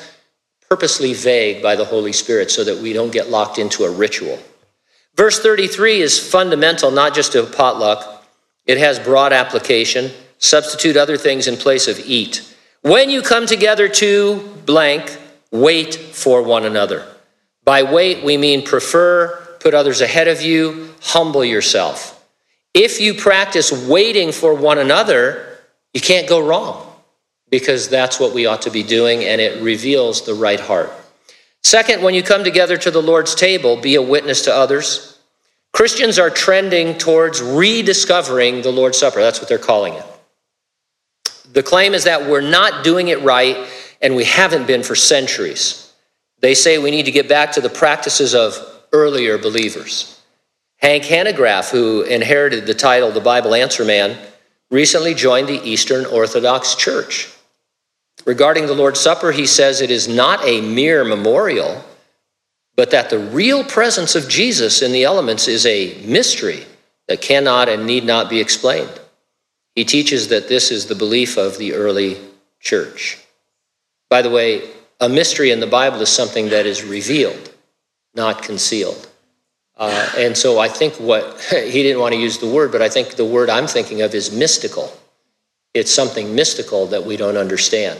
purposely 0.69 1.13
vague 1.13 1.63
by 1.63 1.77
the 1.77 1.85
Holy 1.85 2.11
Spirit 2.11 2.51
so 2.51 2.65
that 2.65 2.79
we 2.79 2.91
don't 2.91 3.13
get 3.13 3.29
locked 3.29 3.59
into 3.59 3.85
a 3.85 3.89
ritual. 3.89 4.37
Verse 5.15 5.39
33 5.39 6.01
is 6.01 6.19
fundamental, 6.19 6.91
not 6.91 7.13
just 7.13 7.33
to 7.33 7.43
potluck, 7.43 8.25
it 8.65 8.77
has 8.77 8.99
broad 8.99 9.33
application. 9.33 10.11
Substitute 10.37 10.97
other 10.97 11.17
things 11.17 11.47
in 11.47 11.57
place 11.57 11.87
of 11.87 11.99
eat. 11.99 12.47
When 12.81 13.09
you 13.09 13.21
come 13.21 13.45
together 13.45 13.87
to 13.89 14.39
blank, 14.65 15.17
Wait 15.51 15.93
for 15.93 16.41
one 16.41 16.65
another. 16.65 17.05
By 17.65 17.83
wait, 17.83 18.23
we 18.23 18.37
mean 18.37 18.65
prefer, 18.65 19.57
put 19.59 19.73
others 19.73 19.99
ahead 19.99 20.29
of 20.29 20.41
you, 20.41 20.93
humble 21.01 21.43
yourself. 21.43 22.17
If 22.73 23.01
you 23.01 23.13
practice 23.13 23.71
waiting 23.71 24.31
for 24.31 24.53
one 24.55 24.77
another, 24.77 25.59
you 25.93 25.99
can't 25.99 26.27
go 26.27 26.39
wrong 26.39 26.87
because 27.49 27.89
that's 27.89 28.17
what 28.17 28.33
we 28.33 28.45
ought 28.45 28.61
to 28.61 28.71
be 28.71 28.81
doing 28.81 29.25
and 29.25 29.41
it 29.41 29.61
reveals 29.61 30.25
the 30.25 30.33
right 30.33 30.59
heart. 30.59 30.89
Second, 31.63 32.01
when 32.01 32.13
you 32.13 32.23
come 32.23 32.43
together 32.43 32.77
to 32.77 32.91
the 32.91 33.01
Lord's 33.01 33.35
table, 33.35 33.77
be 33.77 33.95
a 33.95 34.01
witness 34.01 34.43
to 34.43 34.53
others. 34.53 35.19
Christians 35.73 36.19
are 36.19 36.29
trending 36.29 36.97
towards 36.97 37.41
rediscovering 37.41 38.61
the 38.61 38.71
Lord's 38.71 38.97
Supper. 38.97 39.21
That's 39.21 39.39
what 39.39 39.47
they're 39.47 39.57
calling 39.57 39.93
it. 39.93 40.05
The 41.53 41.63
claim 41.63 41.93
is 41.93 42.05
that 42.05 42.27
we're 42.27 42.41
not 42.41 42.83
doing 42.83 43.09
it 43.09 43.21
right 43.21 43.67
and 44.01 44.15
we 44.15 44.23
haven't 44.23 44.67
been 44.67 44.83
for 44.83 44.95
centuries. 44.95 45.93
They 46.39 46.55
say 46.55 46.77
we 46.77 46.91
need 46.91 47.05
to 47.05 47.11
get 47.11 47.29
back 47.29 47.51
to 47.53 47.61
the 47.61 47.69
practices 47.69 48.33
of 48.33 48.55
earlier 48.91 49.37
believers. 49.37 50.19
Hank 50.77 51.03
Hanegraaff, 51.03 51.69
who 51.69 52.01
inherited 52.01 52.65
the 52.65 52.73
title 52.73 53.11
the 53.11 53.19
Bible 53.19 53.53
Answer 53.53 53.85
Man, 53.85 54.17
recently 54.71 55.13
joined 55.13 55.47
the 55.47 55.61
Eastern 55.63 56.05
Orthodox 56.05 56.75
Church. 56.75 57.29
Regarding 58.25 58.67
the 58.67 58.75
Lord's 58.75 58.99
Supper, 58.99 59.31
he 59.31 59.45
says 59.45 59.81
it 59.81 59.91
is 59.91 60.07
not 60.07 60.45
a 60.45 60.61
mere 60.61 61.03
memorial, 61.03 61.83
but 62.75 62.91
that 62.91 63.09
the 63.09 63.19
real 63.19 63.63
presence 63.63 64.15
of 64.15 64.29
Jesus 64.29 64.81
in 64.81 64.91
the 64.91 65.03
elements 65.03 65.47
is 65.47 65.65
a 65.65 66.01
mystery 66.05 66.65
that 67.07 67.21
cannot 67.21 67.67
and 67.67 67.85
need 67.85 68.05
not 68.05 68.29
be 68.29 68.39
explained. 68.39 68.99
He 69.75 69.85
teaches 69.85 70.27
that 70.27 70.47
this 70.47 70.71
is 70.71 70.85
the 70.85 70.95
belief 70.95 71.37
of 71.37 71.57
the 71.57 71.73
early 71.73 72.17
church. 72.59 73.17
By 74.09 74.21
the 74.21 74.29
way, 74.29 74.69
a 74.99 75.09
mystery 75.09 75.51
in 75.51 75.59
the 75.59 75.67
Bible 75.67 76.01
is 76.01 76.09
something 76.09 76.49
that 76.49 76.65
is 76.65 76.83
revealed, 76.83 77.53
not 78.13 78.43
concealed. 78.43 79.07
Uh, 79.77 80.09
and 80.17 80.37
so 80.37 80.59
I 80.59 80.67
think 80.67 80.93
what 80.95 81.41
he 81.49 81.81
didn't 81.83 82.01
want 82.01 82.13
to 82.13 82.19
use 82.19 82.37
the 82.37 82.49
word, 82.49 82.71
but 82.71 82.81
I 82.81 82.89
think 82.89 83.15
the 83.15 83.25
word 83.25 83.49
I'm 83.49 83.67
thinking 83.67 84.01
of 84.03 84.13
is 84.13 84.31
mystical. 84.31 84.91
It's 85.73 85.91
something 85.91 86.35
mystical 86.35 86.85
that 86.87 87.05
we 87.05 87.17
don't 87.17 87.37
understand. 87.37 87.99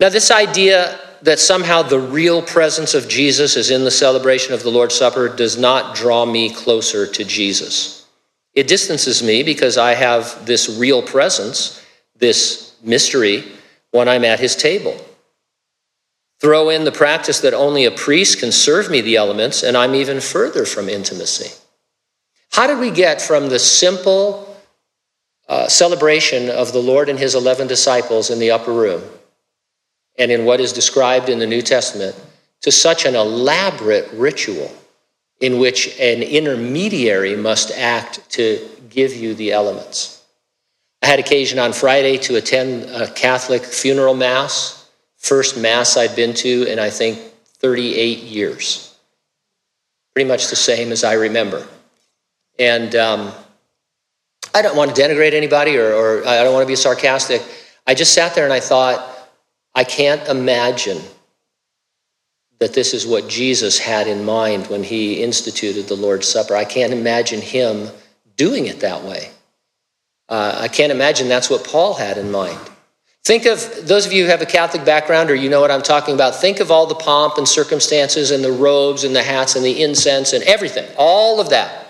Now, 0.00 0.08
this 0.08 0.30
idea 0.30 0.98
that 1.22 1.40
somehow 1.40 1.82
the 1.82 1.98
real 1.98 2.40
presence 2.40 2.94
of 2.94 3.08
Jesus 3.08 3.56
is 3.56 3.70
in 3.70 3.84
the 3.84 3.90
celebration 3.90 4.54
of 4.54 4.62
the 4.62 4.70
Lord's 4.70 4.94
Supper 4.94 5.28
does 5.28 5.58
not 5.58 5.96
draw 5.96 6.24
me 6.24 6.54
closer 6.54 7.06
to 7.06 7.24
Jesus. 7.24 8.06
It 8.54 8.68
distances 8.68 9.22
me 9.22 9.42
because 9.42 9.76
I 9.76 9.94
have 9.94 10.46
this 10.46 10.68
real 10.68 11.02
presence, 11.02 11.84
this 12.16 12.76
mystery 12.82 13.44
when 13.90 14.08
I'm 14.08 14.24
at 14.24 14.38
his 14.38 14.54
table. 14.54 14.96
Throw 16.40 16.68
in 16.68 16.84
the 16.84 16.92
practice 16.92 17.40
that 17.40 17.52
only 17.52 17.84
a 17.84 17.90
priest 17.90 18.38
can 18.38 18.52
serve 18.52 18.90
me 18.90 19.00
the 19.00 19.16
elements, 19.16 19.64
and 19.64 19.76
I'm 19.76 19.96
even 19.96 20.20
further 20.20 20.64
from 20.64 20.88
intimacy. 20.88 21.52
How 22.52 22.68
did 22.68 22.78
we 22.78 22.92
get 22.92 23.20
from 23.20 23.48
the 23.48 23.58
simple 23.58 24.56
uh, 25.48 25.66
celebration 25.68 26.48
of 26.50 26.72
the 26.72 26.78
Lord 26.78 27.08
and 27.08 27.18
his 27.18 27.34
11 27.34 27.66
disciples 27.66 28.30
in 28.30 28.38
the 28.38 28.52
upper 28.52 28.72
room 28.72 29.02
and 30.18 30.30
in 30.30 30.44
what 30.44 30.60
is 30.60 30.72
described 30.72 31.28
in 31.28 31.38
the 31.38 31.46
New 31.46 31.62
Testament 31.62 32.16
to 32.62 32.72
such 32.72 33.04
an 33.04 33.14
elaborate 33.14 34.10
ritual 34.12 34.70
in 35.40 35.58
which 35.58 35.98
an 36.00 36.22
intermediary 36.22 37.36
must 37.36 37.70
act 37.70 38.28
to 38.30 38.68
give 38.90 39.14
you 39.14 39.34
the 39.34 39.52
elements? 39.52 40.24
I 41.02 41.06
had 41.06 41.20
occasion 41.20 41.58
on 41.58 41.72
Friday 41.72 42.18
to 42.18 42.36
attend 42.36 42.90
a 42.90 43.10
Catholic 43.12 43.64
funeral 43.64 44.14
mass, 44.14 44.90
first 45.16 45.56
mass 45.56 45.96
I'd 45.96 46.16
been 46.16 46.34
to 46.34 46.64
in 46.64 46.78
I 46.78 46.90
think 46.90 47.18
38 47.60 48.18
years. 48.18 48.96
Pretty 50.14 50.28
much 50.28 50.48
the 50.48 50.56
same 50.56 50.90
as 50.90 51.04
I 51.04 51.12
remember. 51.12 51.66
And 52.58 52.96
um, 52.96 53.32
I 54.52 54.62
don't 54.62 54.76
want 54.76 54.94
to 54.94 55.00
denigrate 55.00 55.34
anybody 55.34 55.76
or, 55.76 55.92
or 55.92 56.26
I 56.26 56.42
don't 56.42 56.52
want 56.52 56.64
to 56.64 56.68
be 56.68 56.74
sarcastic. 56.74 57.42
I 57.86 57.94
just 57.94 58.12
sat 58.12 58.34
there 58.34 58.44
and 58.44 58.52
I 58.52 58.58
thought, 58.58 59.17
I 59.74 59.84
can't 59.84 60.26
imagine 60.28 61.00
that 62.58 62.74
this 62.74 62.92
is 62.92 63.06
what 63.06 63.28
Jesus 63.28 63.78
had 63.78 64.06
in 64.08 64.24
mind 64.24 64.66
when 64.66 64.82
he 64.82 65.22
instituted 65.22 65.86
the 65.86 65.94
Lord's 65.94 66.26
Supper. 66.26 66.56
I 66.56 66.64
can't 66.64 66.92
imagine 66.92 67.40
him 67.40 67.88
doing 68.36 68.66
it 68.66 68.80
that 68.80 69.04
way. 69.04 69.30
Uh, 70.28 70.58
I 70.60 70.68
can't 70.68 70.92
imagine 70.92 71.28
that's 71.28 71.50
what 71.50 71.64
Paul 71.64 71.94
had 71.94 72.18
in 72.18 72.30
mind. 72.30 72.58
Think 73.24 73.46
of 73.46 73.86
those 73.86 74.06
of 74.06 74.12
you 74.12 74.24
who 74.24 74.30
have 74.30 74.42
a 74.42 74.46
Catholic 74.46 74.84
background 74.84 75.30
or 75.30 75.34
you 75.34 75.50
know 75.50 75.60
what 75.60 75.70
I'm 75.70 75.82
talking 75.82 76.14
about. 76.14 76.34
Think 76.34 76.60
of 76.60 76.70
all 76.70 76.86
the 76.86 76.94
pomp 76.94 77.36
and 77.36 77.46
circumstances 77.46 78.30
and 78.30 78.42
the 78.42 78.52
robes 78.52 79.04
and 79.04 79.14
the 79.14 79.22
hats 79.22 79.54
and 79.54 79.64
the 79.64 79.82
incense 79.82 80.32
and 80.32 80.42
everything, 80.44 80.88
all 80.96 81.40
of 81.40 81.50
that. 81.50 81.86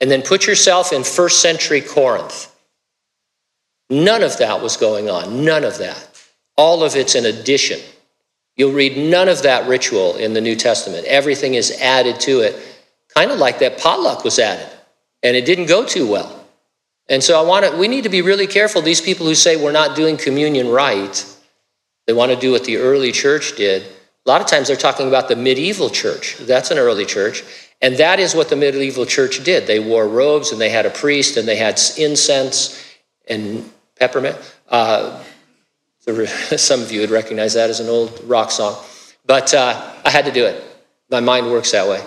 And 0.00 0.10
then 0.10 0.22
put 0.22 0.46
yourself 0.46 0.92
in 0.92 1.04
first 1.04 1.40
century 1.40 1.80
Corinth. 1.80 2.54
None 3.90 4.22
of 4.22 4.38
that 4.38 4.62
was 4.62 4.76
going 4.76 5.10
on. 5.10 5.44
None 5.44 5.64
of 5.64 5.78
that. 5.78 6.08
All 6.56 6.82
of 6.82 6.96
it's 6.96 7.14
an 7.14 7.26
addition. 7.26 7.80
You'll 8.56 8.72
read 8.72 8.96
none 8.96 9.28
of 9.28 9.42
that 9.42 9.66
ritual 9.66 10.16
in 10.16 10.34
the 10.34 10.40
New 10.40 10.56
Testament. 10.56 11.06
Everything 11.06 11.54
is 11.54 11.70
added 11.80 12.20
to 12.20 12.40
it, 12.40 12.56
kind 13.14 13.30
of 13.30 13.38
like 13.38 13.58
that 13.60 13.78
potluck 13.78 14.24
was 14.24 14.38
added, 14.38 14.68
and 15.22 15.36
it 15.36 15.46
didn't 15.46 15.66
go 15.66 15.84
too 15.84 16.06
well. 16.06 16.46
And 17.08 17.22
so 17.22 17.38
I 17.38 17.46
want 17.46 17.64
to, 17.64 17.76
we 17.76 17.88
need 17.88 18.04
to 18.04 18.10
be 18.10 18.22
really 18.22 18.46
careful. 18.46 18.82
These 18.82 19.00
people 19.00 19.26
who 19.26 19.34
say 19.34 19.56
we're 19.56 19.72
not 19.72 19.96
doing 19.96 20.16
communion 20.16 20.68
right, 20.68 21.26
they 22.06 22.12
want 22.12 22.32
to 22.32 22.38
do 22.38 22.52
what 22.52 22.64
the 22.64 22.76
early 22.76 23.12
church 23.12 23.56
did. 23.56 23.82
A 24.24 24.30
lot 24.30 24.40
of 24.40 24.46
times 24.46 24.68
they're 24.68 24.76
talking 24.76 25.08
about 25.08 25.28
the 25.28 25.36
medieval 25.36 25.90
church. 25.90 26.36
That's 26.38 26.70
an 26.70 26.78
early 26.78 27.04
church. 27.04 27.42
And 27.80 27.96
that 27.96 28.20
is 28.20 28.34
what 28.34 28.48
the 28.48 28.56
medieval 28.56 29.04
church 29.04 29.42
did. 29.42 29.66
They 29.66 29.80
wore 29.80 30.06
robes 30.06 30.52
and 30.52 30.60
they 30.60 30.70
had 30.70 30.86
a 30.86 30.90
priest 30.90 31.36
and 31.36 31.48
they 31.48 31.56
had 31.56 31.80
incense 31.98 32.80
and 33.28 33.68
peppermint. 33.98 34.38
Uh, 34.68 35.22
some 36.56 36.80
of 36.80 36.90
you 36.90 37.00
would 37.00 37.10
recognize 37.10 37.54
that 37.54 37.70
as 37.70 37.80
an 37.80 37.88
old 37.88 38.20
rock 38.24 38.50
song. 38.50 38.82
But 39.24 39.54
uh, 39.54 39.94
I 40.04 40.10
had 40.10 40.24
to 40.24 40.32
do 40.32 40.44
it. 40.46 40.62
My 41.10 41.20
mind 41.20 41.46
works 41.46 41.72
that 41.72 41.88
way. 41.88 42.04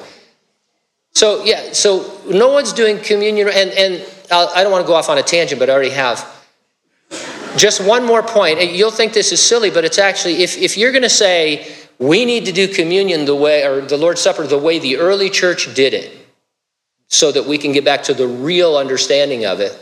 So, 1.13 1.45
yeah, 1.45 1.71
so 1.71 2.21
no 2.29 2.49
one's 2.49 2.73
doing 2.73 2.99
communion. 2.99 3.47
And, 3.47 3.71
and 3.71 4.05
I 4.31 4.63
don't 4.63 4.71
want 4.71 4.84
to 4.84 4.88
go 4.88 4.95
off 4.95 5.10
on 5.10 5.17
a 5.17 5.23
tangent, 5.23 5.60
but 5.60 5.69
I 5.69 5.73
already 5.73 5.91
have. 5.91 6.34
Just 7.55 7.86
one 7.86 8.05
more 8.05 8.21
point. 8.21 8.62
You'll 8.73 8.91
think 8.91 9.13
this 9.13 9.31
is 9.31 9.41
silly, 9.41 9.69
but 9.69 9.86
it's 9.86 9.97
actually, 9.97 10.43
if, 10.43 10.58
if 10.58 10.77
you're 10.77 10.91
going 10.91 11.03
to 11.03 11.10
say, 11.10 11.73
we 11.99 12.25
need 12.25 12.45
to 12.45 12.51
do 12.51 12.67
communion 12.67 13.23
the 13.23 13.36
way, 13.36 13.65
or 13.65 13.79
the 13.79 13.95
Lord's 13.95 14.19
Supper 14.19 14.45
the 14.45 14.58
way 14.58 14.79
the 14.79 14.97
early 14.97 15.29
church 15.29 15.73
did 15.73 15.93
it, 15.93 16.12
so 17.08 17.31
that 17.31 17.45
we 17.45 17.58
can 17.58 17.71
get 17.71 17.86
back 17.86 18.03
to 18.03 18.13
the 18.13 18.27
real 18.27 18.75
understanding 18.75 19.45
of 19.45 19.62
it. 19.62 19.79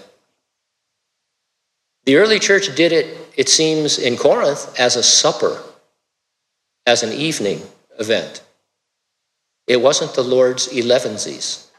The 2.06 2.18
early 2.18 2.38
church 2.38 2.76
did 2.76 2.92
it, 2.92 3.18
it 3.36 3.50
seems, 3.50 3.98
in 3.98 4.18
Corinth 4.18 4.80
as 4.80 4.96
a 4.96 5.04
supper, 5.04 5.62
as 6.86 7.04
an 7.04 7.12
evening 7.12 7.62
event. 8.00 8.44
It 9.68 9.82
wasn't 9.82 10.14
the 10.14 10.24
Lord's 10.24 10.68
elevenses. 10.68 11.70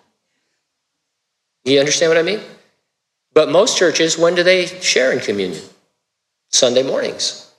You 1.65 1.79
understand 1.79 2.11
what 2.11 2.19
I 2.19 2.23
mean? 2.23 2.41
But 3.33 3.51
most 3.51 3.77
churches, 3.77 4.17
when 4.17 4.35
do 4.35 4.43
they 4.43 4.67
share 4.67 5.13
in 5.13 5.21
communion? 5.21 5.63
Sunday 6.51 6.83
mornings. 6.83 7.51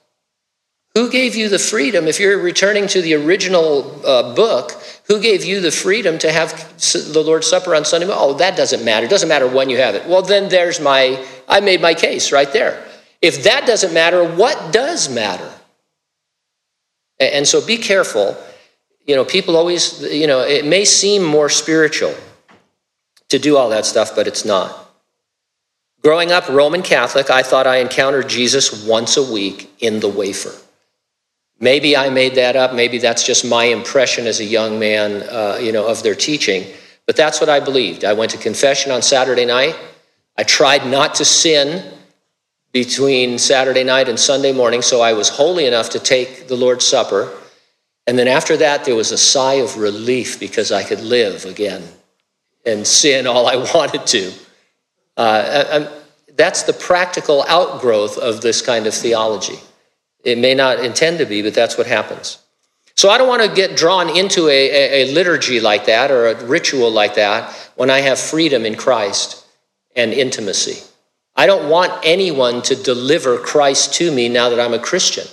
Who 0.95 1.11
gave 1.11 1.35
you 1.35 1.49
the 1.49 1.59
freedom, 1.59 2.07
if 2.07 2.21
you're 2.21 2.37
returning 2.37 2.87
to 2.87 3.01
the 3.01 3.15
original 3.15 4.01
uh, 4.05 4.33
book, 4.33 4.71
who 5.07 5.19
gave 5.19 5.43
you 5.43 5.59
the 5.59 5.71
freedom 5.71 6.17
to 6.19 6.31
have 6.31 6.51
the 6.79 7.21
Lord's 7.21 7.47
Supper 7.47 7.75
on 7.75 7.83
Sunday? 7.83 8.07
Oh, 8.09 8.33
that 8.35 8.55
doesn't 8.55 8.85
matter. 8.85 9.05
It 9.05 9.09
doesn't 9.09 9.27
matter 9.27 9.47
when 9.47 9.69
you 9.69 9.77
have 9.77 9.95
it. 9.95 10.07
Well, 10.07 10.21
then 10.21 10.47
there's 10.47 10.79
my, 10.79 11.23
I 11.49 11.59
made 11.59 11.81
my 11.81 11.93
case 11.93 12.31
right 12.31 12.51
there. 12.53 12.81
If 13.25 13.45
that 13.45 13.65
doesn't 13.65 13.91
matter, 13.91 14.23
what 14.23 14.71
does 14.71 15.09
matter? 15.09 15.51
And 17.19 17.47
so 17.47 17.65
be 17.65 17.77
careful. 17.77 18.37
You 19.07 19.15
know, 19.15 19.25
people 19.25 19.57
always, 19.57 19.99
you 20.03 20.27
know, 20.27 20.41
it 20.41 20.63
may 20.63 20.85
seem 20.85 21.23
more 21.23 21.49
spiritual 21.49 22.13
to 23.29 23.39
do 23.39 23.57
all 23.57 23.69
that 23.69 23.87
stuff, 23.87 24.15
but 24.15 24.27
it's 24.27 24.45
not. 24.45 24.79
Growing 26.03 26.31
up 26.31 26.47
Roman 26.49 26.83
Catholic, 26.83 27.31
I 27.31 27.41
thought 27.41 27.65
I 27.65 27.77
encountered 27.77 28.29
Jesus 28.29 28.85
once 28.85 29.17
a 29.17 29.23
week 29.23 29.73
in 29.79 30.01
the 30.01 30.09
wafer. 30.09 30.53
Maybe 31.59 31.97
I 31.97 32.11
made 32.11 32.35
that 32.35 32.55
up. 32.55 32.75
Maybe 32.75 32.99
that's 32.99 33.25
just 33.25 33.43
my 33.43 33.63
impression 33.63 34.27
as 34.27 34.39
a 34.39 34.45
young 34.45 34.77
man, 34.77 35.23
uh, 35.23 35.57
you 35.59 35.71
know, 35.71 35.87
of 35.87 36.03
their 36.03 36.13
teaching. 36.13 36.71
But 37.07 37.15
that's 37.15 37.39
what 37.41 37.49
I 37.49 37.59
believed. 37.59 38.05
I 38.05 38.13
went 38.13 38.29
to 38.33 38.37
confession 38.37 38.91
on 38.91 39.01
Saturday 39.01 39.45
night. 39.45 39.75
I 40.37 40.43
tried 40.43 40.85
not 40.85 41.15
to 41.15 41.25
sin 41.25 41.91
between 42.75 43.39
Saturday 43.39 43.85
night 43.85 44.09
and 44.09 44.19
Sunday 44.19 44.51
morning, 44.51 44.81
so 44.81 44.99
I 44.99 45.13
was 45.13 45.29
holy 45.29 45.65
enough 45.65 45.91
to 45.91 45.99
take 45.99 46.49
the 46.49 46.57
Lord's 46.57 46.85
Supper. 46.85 47.33
And 48.05 48.19
then 48.19 48.27
after 48.27 48.57
that, 48.57 48.83
there 48.83 48.97
was 48.97 49.13
a 49.13 49.17
sigh 49.17 49.61
of 49.63 49.77
relief 49.77 50.41
because 50.41 50.73
I 50.73 50.83
could 50.83 50.99
live 50.99 51.45
again 51.45 51.87
and 52.65 52.85
sin 52.85 53.27
all 53.27 53.47
I 53.47 53.55
wanted 53.73 54.05
to. 54.07 54.33
Uh, 55.15 55.89
that's 56.35 56.63
the 56.63 56.73
practical 56.73 57.45
outgrowth 57.47 58.17
of 58.17 58.41
this 58.41 58.61
kind 58.61 58.87
of 58.87 58.93
theology. 58.93 59.57
It 60.25 60.37
may 60.37 60.53
not 60.53 60.83
intend 60.83 61.19
to 61.19 61.25
be, 61.25 61.41
but 61.41 61.53
that's 61.53 61.77
what 61.77 61.87
happens. 61.87 62.39
So 62.97 63.09
I 63.09 63.17
don't 63.17 63.29
want 63.29 63.41
to 63.41 63.55
get 63.55 63.77
drawn 63.77 64.09
into 64.09 64.49
a, 64.49 64.51
a, 64.51 65.03
a 65.03 65.13
liturgy 65.13 65.61
like 65.61 65.85
that 65.85 66.11
or 66.11 66.27
a 66.27 66.45
ritual 66.45 66.91
like 66.91 67.15
that 67.15 67.53
when 67.77 67.89
I 67.89 68.01
have 68.01 68.19
freedom 68.19 68.65
in 68.65 68.75
Christ 68.75 69.45
and 69.95 70.11
intimacy. 70.11 70.83
I 71.35 71.45
don't 71.45 71.69
want 71.69 71.91
anyone 72.03 72.61
to 72.63 72.75
deliver 72.75 73.37
Christ 73.37 73.93
to 73.95 74.11
me 74.11 74.29
now 74.29 74.49
that 74.49 74.59
I'm 74.59 74.73
a 74.73 74.79
Christian. 74.79 75.27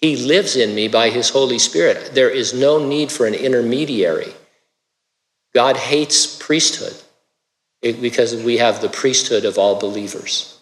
He 0.00 0.16
lives 0.16 0.56
in 0.56 0.74
me 0.74 0.88
by 0.88 1.10
his 1.10 1.28
Holy 1.28 1.58
Spirit. 1.58 2.12
There 2.14 2.30
is 2.30 2.54
no 2.54 2.84
need 2.84 3.10
for 3.10 3.26
an 3.26 3.34
intermediary. 3.34 4.32
God 5.54 5.76
hates 5.76 6.38
priesthood 6.38 6.94
because 7.82 8.34
we 8.42 8.58
have 8.58 8.80
the 8.80 8.88
priesthood 8.88 9.44
of 9.44 9.58
all 9.58 9.78
believers. 9.78 10.58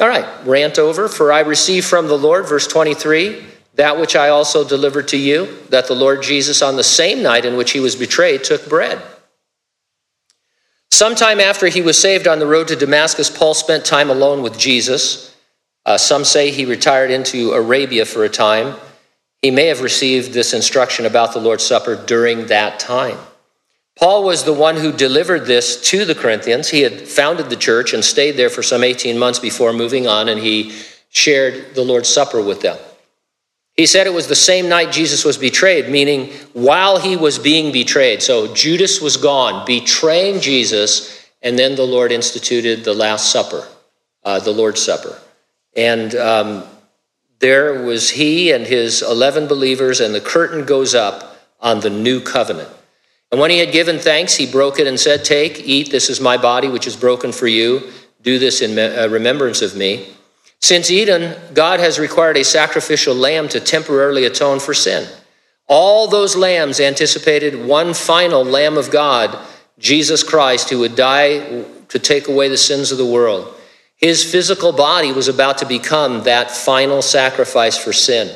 All 0.00 0.08
right, 0.08 0.26
rant 0.46 0.78
over. 0.78 1.08
For 1.08 1.32
I 1.32 1.40
received 1.40 1.86
from 1.86 2.08
the 2.08 2.18
Lord, 2.18 2.48
verse 2.48 2.66
23, 2.66 3.44
that 3.74 3.98
which 3.98 4.14
I 4.14 4.28
also 4.28 4.66
delivered 4.66 5.08
to 5.08 5.16
you, 5.16 5.58
that 5.70 5.88
the 5.88 5.94
Lord 5.94 6.22
Jesus, 6.22 6.62
on 6.62 6.76
the 6.76 6.84
same 6.84 7.22
night 7.22 7.44
in 7.44 7.56
which 7.56 7.72
he 7.72 7.80
was 7.80 7.96
betrayed, 7.96 8.44
took 8.44 8.68
bread. 8.68 9.00
Sometime 10.94 11.40
after 11.40 11.66
he 11.66 11.82
was 11.82 12.00
saved 12.00 12.28
on 12.28 12.38
the 12.38 12.46
road 12.46 12.68
to 12.68 12.76
Damascus, 12.76 13.28
Paul 13.28 13.52
spent 13.54 13.84
time 13.84 14.10
alone 14.10 14.44
with 14.44 14.56
Jesus. 14.56 15.34
Uh, 15.84 15.98
some 15.98 16.24
say 16.24 16.52
he 16.52 16.64
retired 16.64 17.10
into 17.10 17.50
Arabia 17.50 18.04
for 18.04 18.22
a 18.22 18.28
time. 18.28 18.76
He 19.42 19.50
may 19.50 19.66
have 19.66 19.80
received 19.80 20.32
this 20.32 20.54
instruction 20.54 21.04
about 21.04 21.32
the 21.32 21.40
Lord's 21.40 21.64
Supper 21.64 21.96
during 21.96 22.46
that 22.46 22.78
time. 22.78 23.18
Paul 23.98 24.22
was 24.22 24.44
the 24.44 24.52
one 24.52 24.76
who 24.76 24.92
delivered 24.92 25.46
this 25.46 25.80
to 25.90 26.04
the 26.04 26.14
Corinthians. 26.14 26.68
He 26.68 26.82
had 26.82 27.08
founded 27.08 27.50
the 27.50 27.56
church 27.56 27.92
and 27.92 28.04
stayed 28.04 28.36
there 28.36 28.48
for 28.48 28.62
some 28.62 28.84
18 28.84 29.18
months 29.18 29.40
before 29.40 29.72
moving 29.72 30.06
on, 30.06 30.28
and 30.28 30.40
he 30.40 30.70
shared 31.08 31.74
the 31.74 31.82
Lord's 31.82 32.08
Supper 32.08 32.40
with 32.40 32.60
them. 32.60 32.78
He 33.74 33.86
said 33.86 34.06
it 34.06 34.14
was 34.14 34.28
the 34.28 34.36
same 34.36 34.68
night 34.68 34.92
Jesus 34.92 35.24
was 35.24 35.36
betrayed, 35.36 35.88
meaning 35.88 36.30
while 36.52 36.98
he 36.98 37.16
was 37.16 37.38
being 37.38 37.72
betrayed. 37.72 38.22
So 38.22 38.54
Judas 38.54 39.00
was 39.00 39.16
gone, 39.16 39.66
betraying 39.66 40.40
Jesus, 40.40 41.28
and 41.42 41.58
then 41.58 41.74
the 41.74 41.86
Lord 41.86 42.12
instituted 42.12 42.84
the 42.84 42.94
Last 42.94 43.32
Supper, 43.32 43.66
uh, 44.22 44.38
the 44.38 44.52
Lord's 44.52 44.80
Supper. 44.80 45.18
And 45.76 46.14
um, 46.14 46.64
there 47.40 47.82
was 47.82 48.10
he 48.10 48.52
and 48.52 48.64
his 48.64 49.02
11 49.02 49.48
believers, 49.48 50.00
and 50.00 50.14
the 50.14 50.20
curtain 50.20 50.64
goes 50.64 50.94
up 50.94 51.36
on 51.60 51.80
the 51.80 51.90
new 51.90 52.20
covenant. 52.20 52.68
And 53.32 53.40
when 53.40 53.50
he 53.50 53.58
had 53.58 53.72
given 53.72 53.98
thanks, 53.98 54.36
he 54.36 54.50
broke 54.50 54.78
it 54.78 54.86
and 54.86 55.00
said, 55.00 55.24
Take, 55.24 55.58
eat, 55.66 55.90
this 55.90 56.08
is 56.08 56.20
my 56.20 56.36
body, 56.36 56.68
which 56.68 56.86
is 56.86 56.94
broken 56.94 57.32
for 57.32 57.48
you. 57.48 57.90
Do 58.22 58.38
this 58.38 58.62
in 58.62 58.78
uh, 58.78 59.08
remembrance 59.10 59.60
of 59.60 59.74
me. 59.74 60.14
Since 60.64 60.90
Eden, 60.90 61.36
God 61.52 61.78
has 61.80 61.98
required 61.98 62.38
a 62.38 62.42
sacrificial 62.42 63.14
lamb 63.14 63.50
to 63.50 63.60
temporarily 63.60 64.24
atone 64.24 64.60
for 64.60 64.72
sin. 64.72 65.06
All 65.66 66.08
those 66.08 66.36
lambs 66.36 66.80
anticipated 66.80 67.66
one 67.66 67.92
final 67.92 68.42
Lamb 68.42 68.78
of 68.78 68.90
God, 68.90 69.38
Jesus 69.78 70.22
Christ, 70.22 70.70
who 70.70 70.78
would 70.78 70.96
die 70.96 71.64
to 71.88 71.98
take 71.98 72.28
away 72.28 72.48
the 72.48 72.56
sins 72.56 72.90
of 72.90 72.96
the 72.96 73.04
world. 73.04 73.54
His 73.96 74.24
physical 74.24 74.72
body 74.72 75.12
was 75.12 75.28
about 75.28 75.58
to 75.58 75.66
become 75.66 76.22
that 76.22 76.50
final 76.50 77.02
sacrifice 77.02 77.76
for 77.76 77.92
sin. 77.92 78.34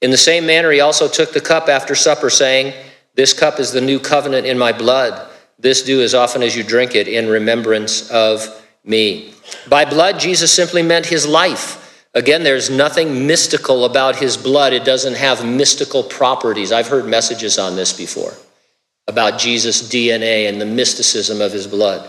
In 0.00 0.10
the 0.10 0.16
same 0.16 0.44
manner, 0.44 0.72
he 0.72 0.80
also 0.80 1.06
took 1.06 1.32
the 1.32 1.40
cup 1.40 1.68
after 1.68 1.94
supper, 1.94 2.28
saying, 2.28 2.74
this 3.14 3.32
cup 3.32 3.60
is 3.60 3.70
the 3.70 3.80
new 3.80 4.00
covenant 4.00 4.48
in 4.48 4.58
my 4.58 4.72
blood. 4.72 5.30
This 5.60 5.82
do 5.82 6.02
as 6.02 6.12
often 6.12 6.42
as 6.42 6.56
you 6.56 6.64
drink 6.64 6.96
it 6.96 7.06
in 7.06 7.28
remembrance 7.28 8.10
of 8.10 8.61
me. 8.84 9.34
By 9.68 9.84
blood, 9.84 10.18
Jesus 10.18 10.52
simply 10.52 10.82
meant 10.82 11.06
his 11.06 11.26
life. 11.26 11.78
Again, 12.14 12.42
there's 12.42 12.68
nothing 12.68 13.26
mystical 13.26 13.84
about 13.84 14.16
his 14.16 14.36
blood. 14.36 14.72
It 14.72 14.84
doesn't 14.84 15.14
have 15.14 15.46
mystical 15.46 16.02
properties. 16.02 16.72
I've 16.72 16.88
heard 16.88 17.06
messages 17.06 17.58
on 17.58 17.76
this 17.76 17.92
before 17.92 18.34
about 19.08 19.38
Jesus' 19.38 19.82
DNA 19.82 20.48
and 20.48 20.60
the 20.60 20.66
mysticism 20.66 21.40
of 21.40 21.52
his 21.52 21.66
blood. 21.66 22.08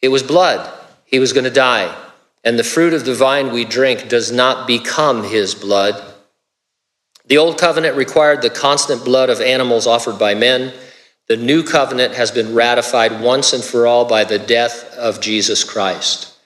It 0.00 0.08
was 0.08 0.22
blood. 0.22 0.72
He 1.04 1.18
was 1.18 1.32
going 1.32 1.44
to 1.44 1.50
die. 1.50 1.94
And 2.44 2.58
the 2.58 2.64
fruit 2.64 2.94
of 2.94 3.04
the 3.04 3.14
vine 3.14 3.52
we 3.52 3.64
drink 3.64 4.08
does 4.08 4.32
not 4.32 4.66
become 4.66 5.22
his 5.22 5.54
blood, 5.54 6.12
the 7.26 7.38
old 7.38 7.58
covenant 7.58 7.96
required 7.96 8.42
the 8.42 8.50
constant 8.50 9.04
blood 9.04 9.30
of 9.30 9.40
animals 9.40 9.86
offered 9.86 10.18
by 10.18 10.34
men. 10.34 10.72
The 11.28 11.36
new 11.36 11.62
covenant 11.62 12.14
has 12.14 12.30
been 12.30 12.54
ratified 12.54 13.20
once 13.20 13.52
and 13.52 13.62
for 13.62 13.86
all 13.86 14.04
by 14.04 14.24
the 14.24 14.38
death 14.38 14.96
of 14.96 15.20
Jesus 15.20 15.64
Christ. 15.64 16.36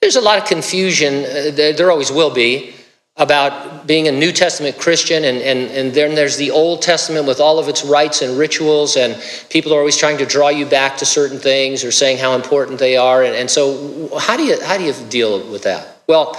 There's 0.00 0.16
a 0.16 0.20
lot 0.20 0.38
of 0.38 0.44
confusion, 0.44 1.24
uh, 1.24 1.50
there 1.54 1.90
always 1.90 2.12
will 2.12 2.32
be, 2.32 2.74
about 3.16 3.86
being 3.86 4.08
a 4.08 4.12
New 4.12 4.30
Testament 4.30 4.78
Christian, 4.78 5.24
and, 5.24 5.38
and, 5.38 5.70
and 5.70 5.94
then 5.94 6.14
there's 6.14 6.36
the 6.36 6.50
Old 6.50 6.82
Testament 6.82 7.26
with 7.26 7.40
all 7.40 7.58
of 7.58 7.66
its 7.66 7.82
rites 7.82 8.20
and 8.20 8.38
rituals, 8.38 8.96
and 8.96 9.20
people 9.48 9.72
are 9.72 9.78
always 9.78 9.96
trying 9.96 10.18
to 10.18 10.26
draw 10.26 10.50
you 10.50 10.66
back 10.66 10.98
to 10.98 11.06
certain 11.06 11.38
things 11.38 11.82
or 11.82 11.90
saying 11.90 12.18
how 12.18 12.34
important 12.34 12.78
they 12.78 12.96
are. 12.96 13.24
And, 13.24 13.34
and 13.34 13.50
so, 13.50 14.18
how 14.18 14.36
do, 14.36 14.44
you, 14.44 14.62
how 14.62 14.76
do 14.76 14.84
you 14.84 14.92
deal 15.08 15.50
with 15.50 15.62
that? 15.62 16.02
Well, 16.06 16.36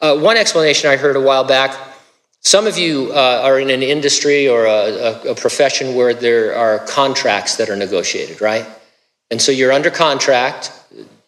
uh, 0.00 0.18
one 0.18 0.36
explanation 0.36 0.90
I 0.90 0.96
heard 0.96 1.16
a 1.16 1.20
while 1.20 1.44
back 1.44 1.87
some 2.40 2.66
of 2.66 2.78
you 2.78 3.10
uh, 3.12 3.42
are 3.44 3.58
in 3.58 3.70
an 3.70 3.82
industry 3.82 4.48
or 4.48 4.64
a, 4.66 5.30
a, 5.30 5.34
profession 5.34 5.94
where 5.94 6.14
there 6.14 6.54
are 6.54 6.78
contracts 6.86 7.56
that 7.56 7.68
are 7.68 7.76
negotiated, 7.76 8.40
right? 8.40 8.66
And 9.30 9.42
so 9.42 9.52
you're 9.52 9.72
under 9.72 9.90
contract, 9.90 10.72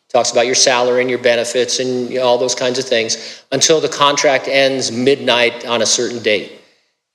talks 0.09 0.31
about 0.31 0.47
your 0.47 0.55
salary 0.55 1.01
and 1.01 1.11
your 1.11 1.19
benefits 1.19 1.79
and 1.81 2.17
all 2.19 2.39
those 2.39 2.55
kinds 2.55 2.79
of 2.79 2.85
things 2.85 3.45
until 3.53 3.81
the 3.81 3.89
contract 3.89 4.49
ends 4.49 4.91
midnight 4.91 5.67
on 5.67 5.83
a 5.83 5.87
certain 5.87 6.23
date. 6.23 6.53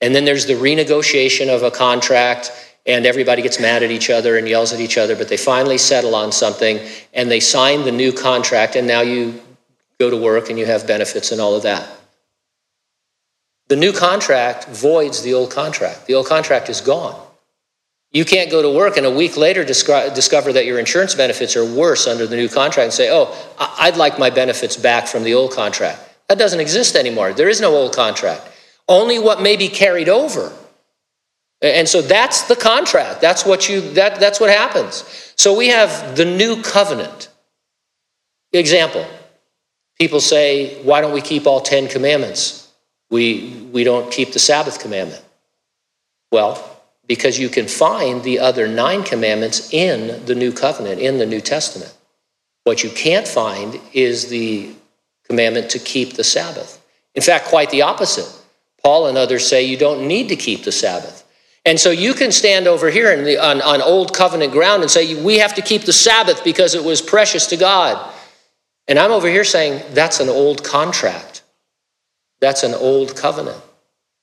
And 0.00 0.14
then 0.14 0.24
there's 0.24 0.46
the 0.46 0.54
renegotiation 0.54 1.48
of 1.48 1.62
a 1.62 1.70
contract 1.70 2.52
and 2.86 3.04
everybody 3.06 3.42
gets 3.42 3.58
mad 3.58 3.82
at 3.82 3.90
each 3.90 4.10
other 4.10 4.38
and 4.38 4.46
yells 4.46 4.72
at 4.72 4.80
each 4.80 4.98
other, 4.98 5.16
but 5.16 5.28
they 5.28 5.36
finally 5.36 5.78
settle 5.78 6.14
on 6.14 6.30
something 6.30 6.78
and 7.14 7.30
they 7.30 7.40
sign 7.40 7.84
the 7.84 7.92
new 7.92 8.12
contract 8.12 8.76
and 8.76 8.86
now 8.86 9.00
you 9.00 9.40
go 9.98 10.10
to 10.10 10.16
work 10.16 10.50
and 10.50 10.58
you 10.58 10.66
have 10.66 10.86
benefits 10.86 11.32
and 11.32 11.40
all 11.40 11.54
of 11.54 11.62
that. 11.62 11.95
The 13.68 13.76
new 13.76 13.92
contract 13.92 14.66
voids 14.68 15.22
the 15.22 15.34
old 15.34 15.50
contract. 15.50 16.06
The 16.06 16.14
old 16.14 16.26
contract 16.26 16.68
is 16.68 16.80
gone. 16.80 17.20
You 18.12 18.24
can't 18.24 18.50
go 18.50 18.62
to 18.62 18.70
work 18.70 18.96
and 18.96 19.04
a 19.04 19.10
week 19.10 19.36
later 19.36 19.64
discover 19.64 20.52
that 20.52 20.64
your 20.64 20.78
insurance 20.78 21.14
benefits 21.14 21.56
are 21.56 21.64
worse 21.64 22.06
under 22.06 22.26
the 22.26 22.36
new 22.36 22.48
contract 22.48 22.84
and 22.84 22.92
say, 22.92 23.10
oh, 23.10 23.34
I'd 23.58 23.96
like 23.96 24.18
my 24.18 24.30
benefits 24.30 24.76
back 24.76 25.06
from 25.06 25.24
the 25.24 25.34
old 25.34 25.52
contract. 25.52 26.00
That 26.28 26.38
doesn't 26.38 26.60
exist 26.60 26.96
anymore. 26.96 27.32
There 27.32 27.48
is 27.48 27.60
no 27.60 27.74
old 27.74 27.94
contract. 27.94 28.48
Only 28.88 29.18
what 29.18 29.42
may 29.42 29.56
be 29.56 29.68
carried 29.68 30.08
over. 30.08 30.52
And 31.60 31.88
so 31.88 32.02
that's 32.02 32.42
the 32.42 32.56
contract. 32.56 33.20
That's 33.20 33.44
what 33.44 33.68
you 33.68 33.80
that, 33.92 34.20
that's 34.20 34.40
what 34.40 34.50
happens. 34.50 35.04
So 35.36 35.56
we 35.56 35.68
have 35.68 36.16
the 36.16 36.24
new 36.24 36.62
covenant. 36.62 37.28
Example. 38.52 39.06
People 39.98 40.20
say, 40.20 40.82
why 40.82 41.00
don't 41.00 41.12
we 41.12 41.22
keep 41.22 41.46
all 41.46 41.60
10 41.60 41.88
commandments? 41.88 42.65
We, 43.10 43.68
we 43.72 43.84
don't 43.84 44.10
keep 44.12 44.32
the 44.32 44.38
Sabbath 44.38 44.80
commandment. 44.80 45.22
Well, 46.32 46.80
because 47.06 47.38
you 47.38 47.48
can 47.48 47.68
find 47.68 48.22
the 48.22 48.40
other 48.40 48.66
nine 48.66 49.04
commandments 49.04 49.72
in 49.72 50.24
the 50.26 50.34
New 50.34 50.52
Covenant, 50.52 51.00
in 51.00 51.18
the 51.18 51.26
New 51.26 51.40
Testament. 51.40 51.94
What 52.64 52.82
you 52.82 52.90
can't 52.90 53.28
find 53.28 53.80
is 53.92 54.28
the 54.28 54.74
commandment 55.24 55.70
to 55.70 55.78
keep 55.78 56.14
the 56.14 56.24
Sabbath. 56.24 56.82
In 57.14 57.22
fact, 57.22 57.46
quite 57.46 57.70
the 57.70 57.82
opposite. 57.82 58.28
Paul 58.82 59.06
and 59.06 59.16
others 59.16 59.46
say 59.46 59.64
you 59.64 59.76
don't 59.76 60.06
need 60.06 60.28
to 60.28 60.36
keep 60.36 60.64
the 60.64 60.72
Sabbath. 60.72 61.24
And 61.64 61.80
so 61.80 61.90
you 61.90 62.14
can 62.14 62.30
stand 62.30 62.68
over 62.68 62.90
here 62.90 63.20
the, 63.24 63.38
on, 63.38 63.60
on 63.60 63.82
old 63.82 64.14
covenant 64.14 64.52
ground 64.52 64.82
and 64.82 64.90
say, 64.90 65.20
we 65.20 65.38
have 65.38 65.54
to 65.54 65.62
keep 65.62 65.82
the 65.82 65.92
Sabbath 65.92 66.44
because 66.44 66.76
it 66.76 66.84
was 66.84 67.02
precious 67.02 67.46
to 67.48 67.56
God. 67.56 68.12
And 68.86 68.98
I'm 68.98 69.10
over 69.10 69.28
here 69.28 69.42
saying, 69.42 69.82
that's 69.92 70.20
an 70.20 70.28
old 70.28 70.62
contract. 70.62 71.35
That's 72.40 72.62
an 72.62 72.74
old 72.74 73.16
covenant. 73.16 73.60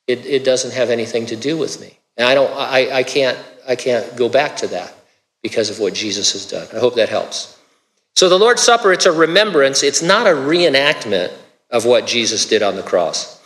It, 0.08 0.26
it 0.26 0.43
doesn't 0.43 0.73
have 0.73 0.89
anything 0.89 1.26
to 1.28 1.36
do 1.36 1.58
with 1.58 1.80
me. 1.80 1.97
And 2.17 2.28
I, 2.28 2.36
don't, 2.36 2.52
I, 2.52 2.99
I, 2.99 3.04
can't, 3.04 3.38
I 3.67 3.76
can't 3.76 4.15
go 4.15 4.30
back 4.30 4.58
to 4.58 4.67
that 4.67 4.93
because 5.41 5.69
of 5.69 5.80
what 5.80 5.93
Jesus 5.93 6.34
has 6.34 6.45
done. 6.45 6.67
I 6.73 6.80
hope 6.80 6.95
that 6.95 7.10
helps. 7.10 7.58
So 8.15 8.30
the 8.30 8.38
Lord's 8.38 8.62
Supper, 8.62 8.93
it's 8.93 9.06
a 9.06 9.12
remembrance, 9.12 9.82
it's 9.82 10.02
not 10.02 10.28
a 10.28 10.32
reenactment 10.32 11.34
of 11.71 11.86
what 11.86 12.06
Jesus 12.06 12.45
did 12.45 12.62
on 12.62 12.76
the 12.76 12.84
cross. 12.84 13.39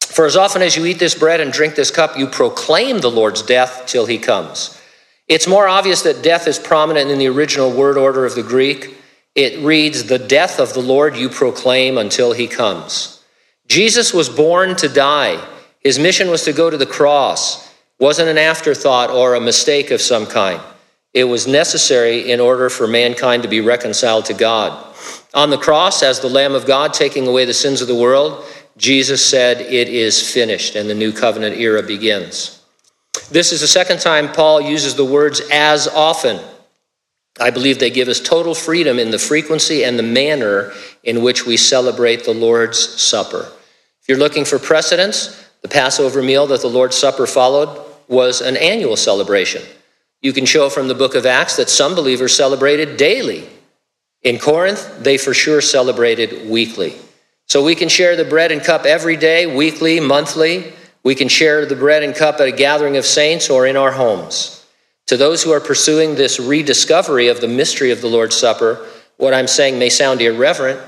For 0.00 0.26
as 0.26 0.36
often 0.36 0.62
as 0.62 0.76
you 0.76 0.86
eat 0.86 0.98
this 0.98 1.14
bread 1.14 1.40
and 1.40 1.52
drink 1.52 1.74
this 1.74 1.90
cup, 1.90 2.16
you 2.16 2.26
proclaim 2.26 3.00
the 3.00 3.10
Lord's 3.10 3.42
death 3.42 3.84
till 3.86 4.06
he 4.06 4.18
comes. 4.18 4.78
It's 5.26 5.46
more 5.46 5.66
obvious 5.66 6.02
that 6.02 6.22
death 6.22 6.46
is 6.46 6.58
prominent 6.58 7.10
in 7.10 7.18
the 7.18 7.28
original 7.28 7.70
word 7.72 7.96
order 7.96 8.26
of 8.26 8.34
the 8.34 8.42
Greek. 8.42 8.96
It 9.34 9.64
reads, 9.64 10.04
The 10.04 10.18
death 10.18 10.60
of 10.60 10.74
the 10.74 10.82
Lord 10.82 11.16
you 11.16 11.28
proclaim 11.28 11.96
until 11.96 12.32
he 12.32 12.46
comes. 12.46 13.21
Jesus 13.66 14.12
was 14.12 14.28
born 14.28 14.76
to 14.76 14.88
die. 14.88 15.42
His 15.80 15.98
mission 15.98 16.30
was 16.30 16.44
to 16.44 16.52
go 16.52 16.70
to 16.70 16.76
the 16.76 16.86
cross. 16.86 17.70
wasn't 17.98 18.28
an 18.28 18.38
afterthought 18.38 19.10
or 19.10 19.34
a 19.34 19.40
mistake 19.40 19.90
of 19.90 20.00
some 20.00 20.26
kind. 20.26 20.60
It 21.14 21.24
was 21.24 21.46
necessary 21.46 22.30
in 22.32 22.40
order 22.40 22.68
for 22.68 22.86
mankind 22.86 23.42
to 23.42 23.48
be 23.48 23.60
reconciled 23.60 24.24
to 24.26 24.34
God. 24.34 24.94
On 25.34 25.50
the 25.50 25.58
cross, 25.58 26.02
as 26.02 26.20
the 26.20 26.28
Lamb 26.28 26.54
of 26.54 26.66
God 26.66 26.92
taking 26.94 27.26
away 27.26 27.44
the 27.44 27.54
sins 27.54 27.80
of 27.80 27.88
the 27.88 27.94
world, 27.94 28.44
Jesus 28.76 29.24
said, 29.24 29.60
It 29.60 29.88
is 29.88 30.32
finished, 30.32 30.74
and 30.74 30.88
the 30.88 30.94
new 30.94 31.12
covenant 31.12 31.58
era 31.58 31.82
begins. 31.82 32.62
This 33.30 33.52
is 33.52 33.60
the 33.60 33.68
second 33.68 34.00
time 34.00 34.32
Paul 34.32 34.60
uses 34.60 34.94
the 34.94 35.04
words 35.04 35.40
as 35.50 35.86
often. 35.86 36.40
I 37.40 37.50
believe 37.50 37.78
they 37.78 37.90
give 37.90 38.08
us 38.08 38.20
total 38.20 38.54
freedom 38.54 38.98
in 38.98 39.10
the 39.10 39.18
frequency 39.18 39.84
and 39.84 39.98
the 39.98 40.02
manner 40.02 40.72
in 41.02 41.22
which 41.22 41.46
we 41.46 41.56
celebrate 41.56 42.24
the 42.24 42.34
Lord's 42.34 42.78
Supper. 42.78 43.50
If 44.02 44.08
you're 44.08 44.18
looking 44.18 44.44
for 44.44 44.58
precedence, 44.58 45.48
the 45.62 45.68
Passover 45.68 46.22
meal 46.22 46.46
that 46.48 46.60
the 46.60 46.68
Lord's 46.68 46.96
Supper 46.96 47.26
followed 47.26 47.84
was 48.08 48.40
an 48.40 48.56
annual 48.56 48.96
celebration. 48.96 49.62
You 50.20 50.32
can 50.32 50.44
show 50.44 50.68
from 50.68 50.88
the 50.88 50.94
book 50.94 51.14
of 51.14 51.24
Acts 51.24 51.56
that 51.56 51.70
some 51.70 51.94
believers 51.94 52.36
celebrated 52.36 52.96
daily. 52.96 53.48
In 54.22 54.38
Corinth, 54.38 55.02
they 55.02 55.18
for 55.18 55.34
sure 55.34 55.60
celebrated 55.60 56.48
weekly. 56.48 56.94
So 57.46 57.64
we 57.64 57.74
can 57.74 57.88
share 57.88 58.14
the 58.14 58.24
bread 58.24 58.52
and 58.52 58.62
cup 58.62 58.84
every 58.84 59.16
day, 59.16 59.46
weekly, 59.46 59.98
monthly. 60.00 60.72
We 61.02 61.14
can 61.14 61.28
share 61.28 61.66
the 61.66 61.76
bread 61.76 62.02
and 62.02 62.14
cup 62.14 62.40
at 62.40 62.46
a 62.46 62.52
gathering 62.52 62.96
of 62.96 63.04
saints 63.04 63.50
or 63.50 63.66
in 63.66 63.76
our 63.76 63.90
homes. 63.90 64.61
To 65.08 65.16
those 65.16 65.42
who 65.42 65.52
are 65.52 65.60
pursuing 65.60 66.14
this 66.14 66.38
rediscovery 66.38 67.28
of 67.28 67.40
the 67.40 67.48
mystery 67.48 67.90
of 67.90 68.00
the 68.00 68.08
Lord's 68.08 68.36
Supper, 68.36 68.86
what 69.16 69.34
I'm 69.34 69.48
saying 69.48 69.78
may 69.78 69.88
sound 69.88 70.20
irreverent, 70.20 70.80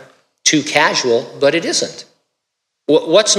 too 0.44 0.62
casual, 0.62 1.30
but 1.40 1.54
it 1.54 1.64
isn't. 1.64 2.06
What's, 2.86 3.34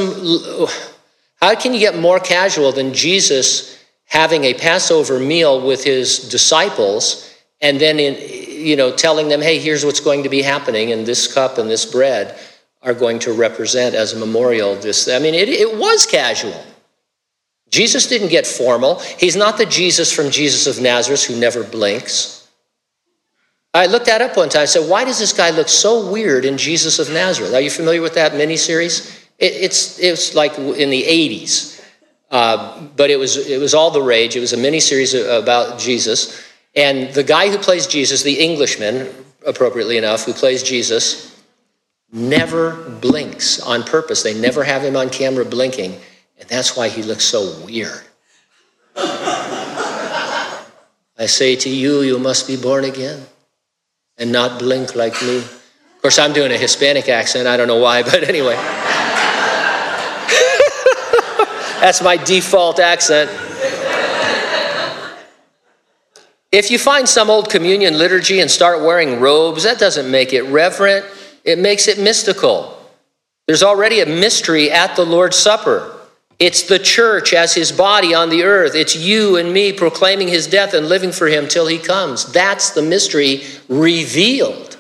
how 1.42 1.56
can 1.56 1.74
you 1.74 1.80
get 1.80 1.98
more 1.98 2.20
casual 2.20 2.72
than 2.72 2.94
Jesus 2.94 3.84
having 4.06 4.44
a 4.44 4.54
Passover 4.54 5.20
meal 5.20 5.66
with 5.66 5.84
his 5.84 6.30
disciples 6.30 7.32
and 7.62 7.80
then 7.80 8.00
in, 8.00 8.16
you 8.66 8.76
know, 8.76 8.92
telling 8.92 9.30
them, 9.30 9.42
hey, 9.42 9.60
here's 9.60 9.86
what's 9.86 10.00
going 10.00 10.24
to 10.24 10.30
be 10.30 10.42
happening, 10.42 10.92
and 10.92 11.06
this 11.06 11.32
cup 11.32 11.58
and 11.58 11.70
this 11.70 11.86
bread 11.86 12.38
are 12.82 12.94
going 12.94 13.20
to 13.20 13.34
represent 13.34 13.96
as 13.96 14.14
a 14.14 14.20
memorial 14.20 14.76
this. 14.76 15.08
I 15.08 15.20
mean, 15.20 15.34
it, 15.34 15.50
it 15.50 15.78
was 15.78 16.06
casual. 16.06 16.64
Jesus 17.76 18.08
didn't 18.08 18.30
get 18.30 18.48
formal. 18.48 19.00
He's 19.20 19.36
not 19.36 19.58
the 19.58 19.66
Jesus 19.66 20.10
from 20.10 20.30
Jesus 20.30 20.66
of 20.66 20.82
Nazareth 20.82 21.26
who 21.26 21.38
never 21.38 21.62
blinks. 21.62 22.48
I 23.74 23.88
looked 23.88 24.06
that 24.06 24.22
up 24.22 24.38
one 24.38 24.48
time. 24.48 24.62
I 24.62 24.66
said, 24.66 24.90
why 24.90 25.04
does 25.04 25.20
this 25.20 25.34
guy 25.34 25.50
look 25.50 25.68
so 25.68 26.10
weird 26.10 26.46
in 26.46 26.58
Jesus 26.58 27.00
of 27.00 27.10
Nazareth? 27.10 27.54
Are 27.54 27.60
you 27.60 27.70
familiar 27.70 28.02
with 28.02 28.16
that 28.16 28.32
miniseries? 28.32 29.14
It, 29.40 29.52
it's, 29.52 30.00
it's 30.00 30.34
like 30.34 30.58
in 30.58 30.90
the 30.90 31.04
80s, 31.04 31.84
uh, 32.32 32.82
but 32.96 33.10
it 33.10 33.20
was, 33.20 33.36
it 33.36 33.60
was 33.60 33.74
all 33.74 33.92
the 33.92 34.02
rage. 34.02 34.38
It 34.38 34.40
was 34.40 34.54
a 34.54 34.58
mini 34.58 34.80
series 34.80 35.14
about 35.14 35.78
Jesus. 35.78 36.42
And 36.78 37.14
the 37.14 37.24
guy 37.24 37.50
who 37.50 37.58
plays 37.58 37.88
Jesus, 37.88 38.24
the 38.24 38.40
Englishman, 38.40 39.14
appropriately 39.46 39.98
enough, 39.98 40.24
who 40.24 40.32
plays 40.32 40.64
Jesus, 40.64 41.44
never 42.14 42.90
blinks 43.02 43.60
on 43.60 43.84
purpose. 43.84 44.24
They 44.24 44.40
never 44.40 44.64
have 44.64 44.82
him 44.82 44.96
on 44.96 45.10
camera 45.10 45.44
blinking. 45.44 46.00
And 46.40 46.50
that's 46.50 46.76
why 46.76 46.90
he 46.90 47.02
looks 47.04 47.24
so 47.24 47.64
weird. 47.66 48.02
I 51.18 51.28
say 51.28 51.56
to 51.56 51.70
you, 51.70 52.02
you 52.02 52.20
must 52.20 52.48
be 52.48 52.58
born 52.58 52.84
again 52.84 53.26
and 54.18 54.32
not 54.32 54.60
blink 54.60 54.96
like 54.96 55.22
me. 55.22 55.38
Of 55.38 56.02
course, 56.02 56.20
I'm 56.20 56.34
doing 56.34 56.52
a 56.52 56.58
Hispanic 56.58 57.10
accent. 57.10 57.48
I 57.48 57.58
don't 57.58 57.68
know 57.68 57.80
why, 57.80 58.04
but 58.12 58.24
anyway. 58.24 58.56
That's 61.80 62.02
my 62.02 62.18
default 62.18 62.80
accent. 62.80 63.30
If 66.52 66.72
you 66.72 66.80
find 66.80 67.08
some 67.08 67.30
old 67.30 67.50
communion 67.50 67.98
liturgy 67.98 68.40
and 68.40 68.50
start 68.50 68.82
wearing 68.82 69.20
robes, 69.20 69.64
that 69.64 69.78
doesn't 69.78 70.10
make 70.10 70.32
it 70.32 70.44
reverent, 70.44 71.06
it 71.44 71.60
makes 71.60 71.88
it 71.88 72.00
mystical. 72.00 72.78
There's 73.46 73.62
already 73.62 74.00
a 74.00 74.06
mystery 74.06 74.72
at 74.72 74.96
the 74.96 75.06
Lord's 75.06 75.36
Supper. 75.36 75.95
It's 76.38 76.64
the 76.64 76.80
church 76.80 77.34
as 77.34 77.54
his 77.54 77.72
body 77.72 78.14
on 78.14 78.30
the 78.30 78.44
earth. 78.44 78.76
It's 78.76 78.96
you 78.96 79.38
and 79.38 79.54
me 79.54 79.72
proclaiming 79.72 80.28
his 80.28 80.48
death 80.48 80.74
and 80.74 80.90
living 80.90 81.12
for 81.12 81.28
him 81.28 81.48
till 81.48 81.68
he 81.68 81.78
comes. 81.78 82.32
That's 82.32 82.72
the 82.72 82.82
mystery 82.82 83.44
revealed. 83.70 84.78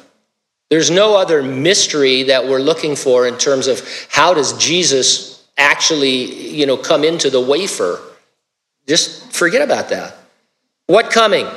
There's 0.69 0.91
no 0.91 1.15
other 1.15 1.41
mystery 1.41 2.23
that 2.23 2.45
we're 2.47 2.59
looking 2.59 2.95
for 2.95 3.27
in 3.27 3.37
terms 3.37 3.67
of 3.67 3.87
how 4.09 4.33
does 4.33 4.57
Jesus 4.57 5.47
actually, 5.57 6.49
you 6.49 6.65
know, 6.65 6.75
come 6.75 7.03
into 7.03 7.29
the 7.29 7.39
wafer. 7.39 7.99
Just 8.87 9.31
forget 9.31 9.61
about 9.61 9.89
that. 9.89 10.17
What 10.87 11.11
coming? 11.11 11.47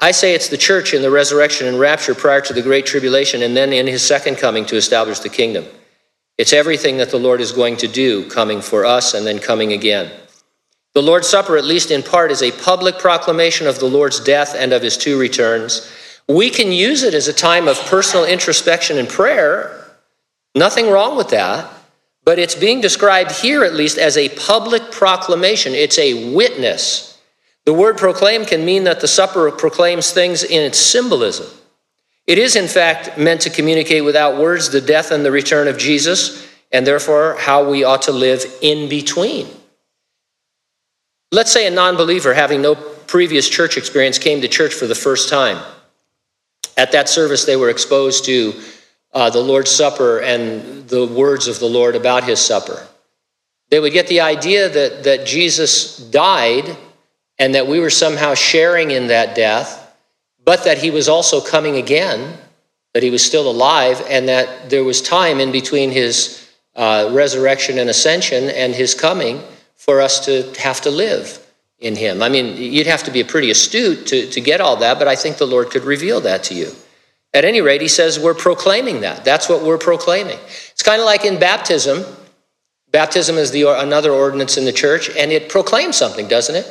I 0.00 0.10
say 0.10 0.34
it's 0.34 0.48
the 0.48 0.56
church 0.56 0.92
in 0.92 1.02
the 1.02 1.10
resurrection 1.10 1.66
and 1.66 1.80
rapture 1.80 2.14
prior 2.14 2.40
to 2.42 2.52
the 2.52 2.62
great 2.62 2.86
tribulation, 2.86 3.42
and 3.42 3.56
then 3.56 3.72
in 3.72 3.86
his 3.86 4.02
second 4.02 4.36
coming 4.36 4.66
to 4.66 4.76
establish 4.76 5.20
the 5.20 5.28
kingdom. 5.28 5.64
It's 6.38 6.52
everything 6.52 6.96
that 6.98 7.10
the 7.10 7.18
Lord 7.18 7.40
is 7.40 7.50
going 7.50 7.76
to 7.78 7.88
do, 7.88 8.28
coming 8.30 8.60
for 8.60 8.84
us 8.84 9.12
and 9.12 9.26
then 9.26 9.40
coming 9.40 9.72
again. 9.72 10.10
The 10.94 11.02
Lord's 11.02 11.28
Supper, 11.28 11.56
at 11.56 11.64
least 11.64 11.90
in 11.90 12.02
part, 12.02 12.30
is 12.30 12.42
a 12.42 12.52
public 12.52 12.98
proclamation 12.98 13.66
of 13.66 13.78
the 13.80 13.86
Lord's 13.86 14.20
death 14.20 14.54
and 14.56 14.72
of 14.72 14.82
his 14.82 14.96
two 14.96 15.18
returns. 15.18 15.92
We 16.28 16.50
can 16.50 16.72
use 16.72 17.02
it 17.02 17.14
as 17.14 17.26
a 17.26 17.32
time 17.32 17.68
of 17.68 17.78
personal 17.86 18.24
introspection 18.24 18.98
and 18.98 19.08
prayer. 19.08 19.96
Nothing 20.54 20.90
wrong 20.90 21.16
with 21.16 21.30
that. 21.30 21.72
But 22.24 22.38
it's 22.38 22.54
being 22.54 22.80
described 22.80 23.32
here, 23.32 23.64
at 23.64 23.74
least, 23.74 23.96
as 23.96 24.16
a 24.16 24.28
public 24.28 24.90
proclamation. 24.90 25.72
It's 25.74 25.98
a 25.98 26.34
witness. 26.34 27.18
The 27.64 27.72
word 27.72 27.96
proclaim 27.96 28.44
can 28.44 28.64
mean 28.64 28.84
that 28.84 29.00
the 29.00 29.08
supper 29.08 29.50
proclaims 29.50 30.10
things 30.10 30.44
in 30.44 30.62
its 30.62 30.78
symbolism. 30.78 31.46
It 32.28 32.36
is, 32.36 32.56
in 32.56 32.68
fact, 32.68 33.16
meant 33.16 33.40
to 33.40 33.50
communicate 33.50 34.04
without 34.04 34.36
words 34.36 34.68
the 34.68 34.82
death 34.82 35.10
and 35.12 35.24
the 35.24 35.32
return 35.32 35.66
of 35.66 35.78
Jesus, 35.78 36.46
and 36.70 36.86
therefore 36.86 37.36
how 37.38 37.68
we 37.68 37.84
ought 37.84 38.02
to 38.02 38.12
live 38.12 38.44
in 38.60 38.90
between. 38.90 39.48
Let's 41.32 41.50
say 41.50 41.66
a 41.66 41.70
non 41.70 41.96
believer, 41.96 42.34
having 42.34 42.60
no 42.60 42.74
previous 42.74 43.48
church 43.48 43.78
experience, 43.78 44.18
came 44.18 44.42
to 44.42 44.48
church 44.48 44.74
for 44.74 44.86
the 44.86 44.94
first 44.94 45.30
time. 45.30 45.58
At 46.76 46.92
that 46.92 47.08
service, 47.08 47.46
they 47.46 47.56
were 47.56 47.70
exposed 47.70 48.26
to 48.26 48.52
uh, 49.14 49.30
the 49.30 49.40
Lord's 49.40 49.70
Supper 49.70 50.20
and 50.20 50.86
the 50.86 51.06
words 51.06 51.48
of 51.48 51.58
the 51.58 51.66
Lord 51.66 51.96
about 51.96 52.24
his 52.24 52.40
supper. 52.40 52.86
They 53.70 53.80
would 53.80 53.94
get 53.94 54.06
the 54.06 54.20
idea 54.20 54.68
that, 54.68 55.04
that 55.04 55.26
Jesus 55.26 55.96
died 55.96 56.76
and 57.38 57.54
that 57.54 57.66
we 57.66 57.80
were 57.80 57.90
somehow 57.90 58.34
sharing 58.34 58.90
in 58.90 59.06
that 59.06 59.34
death 59.34 59.87
but 60.48 60.64
that 60.64 60.78
he 60.78 60.90
was 60.90 61.10
also 61.10 61.42
coming 61.42 61.76
again, 61.76 62.38
that 62.94 63.02
he 63.02 63.10
was 63.10 63.22
still 63.22 63.50
alive, 63.50 64.02
and 64.08 64.26
that 64.30 64.70
there 64.70 64.82
was 64.82 65.02
time 65.02 65.40
in 65.40 65.52
between 65.52 65.90
his 65.90 66.48
uh, 66.74 67.10
resurrection 67.12 67.76
and 67.76 67.90
ascension 67.90 68.44
and 68.44 68.74
his 68.74 68.94
coming 68.94 69.42
for 69.76 70.00
us 70.00 70.24
to 70.24 70.50
have 70.58 70.80
to 70.80 70.90
live 70.90 71.38
in 71.80 71.94
him. 71.94 72.22
I 72.22 72.30
mean, 72.30 72.56
you'd 72.56 72.86
have 72.86 73.02
to 73.02 73.10
be 73.10 73.22
pretty 73.24 73.50
astute 73.50 74.06
to, 74.06 74.26
to 74.30 74.40
get 74.40 74.62
all 74.62 74.76
that, 74.76 74.98
but 74.98 75.06
I 75.06 75.16
think 75.16 75.36
the 75.36 75.46
Lord 75.46 75.68
could 75.68 75.84
reveal 75.84 76.18
that 76.22 76.44
to 76.44 76.54
you. 76.54 76.72
At 77.34 77.44
any 77.44 77.60
rate, 77.60 77.82
he 77.82 77.88
says 77.88 78.18
we're 78.18 78.32
proclaiming 78.32 79.02
that. 79.02 79.26
That's 79.26 79.50
what 79.50 79.62
we're 79.62 79.76
proclaiming. 79.76 80.38
It's 80.70 80.82
kind 80.82 80.98
of 80.98 81.04
like 81.04 81.26
in 81.26 81.38
baptism. 81.38 82.06
Baptism 82.90 83.36
is 83.36 83.50
the, 83.50 83.64
another 83.78 84.12
ordinance 84.12 84.56
in 84.56 84.64
the 84.64 84.72
church, 84.72 85.10
and 85.14 85.30
it 85.30 85.50
proclaims 85.50 85.96
something, 85.96 86.26
doesn't 86.26 86.56
it? 86.56 86.66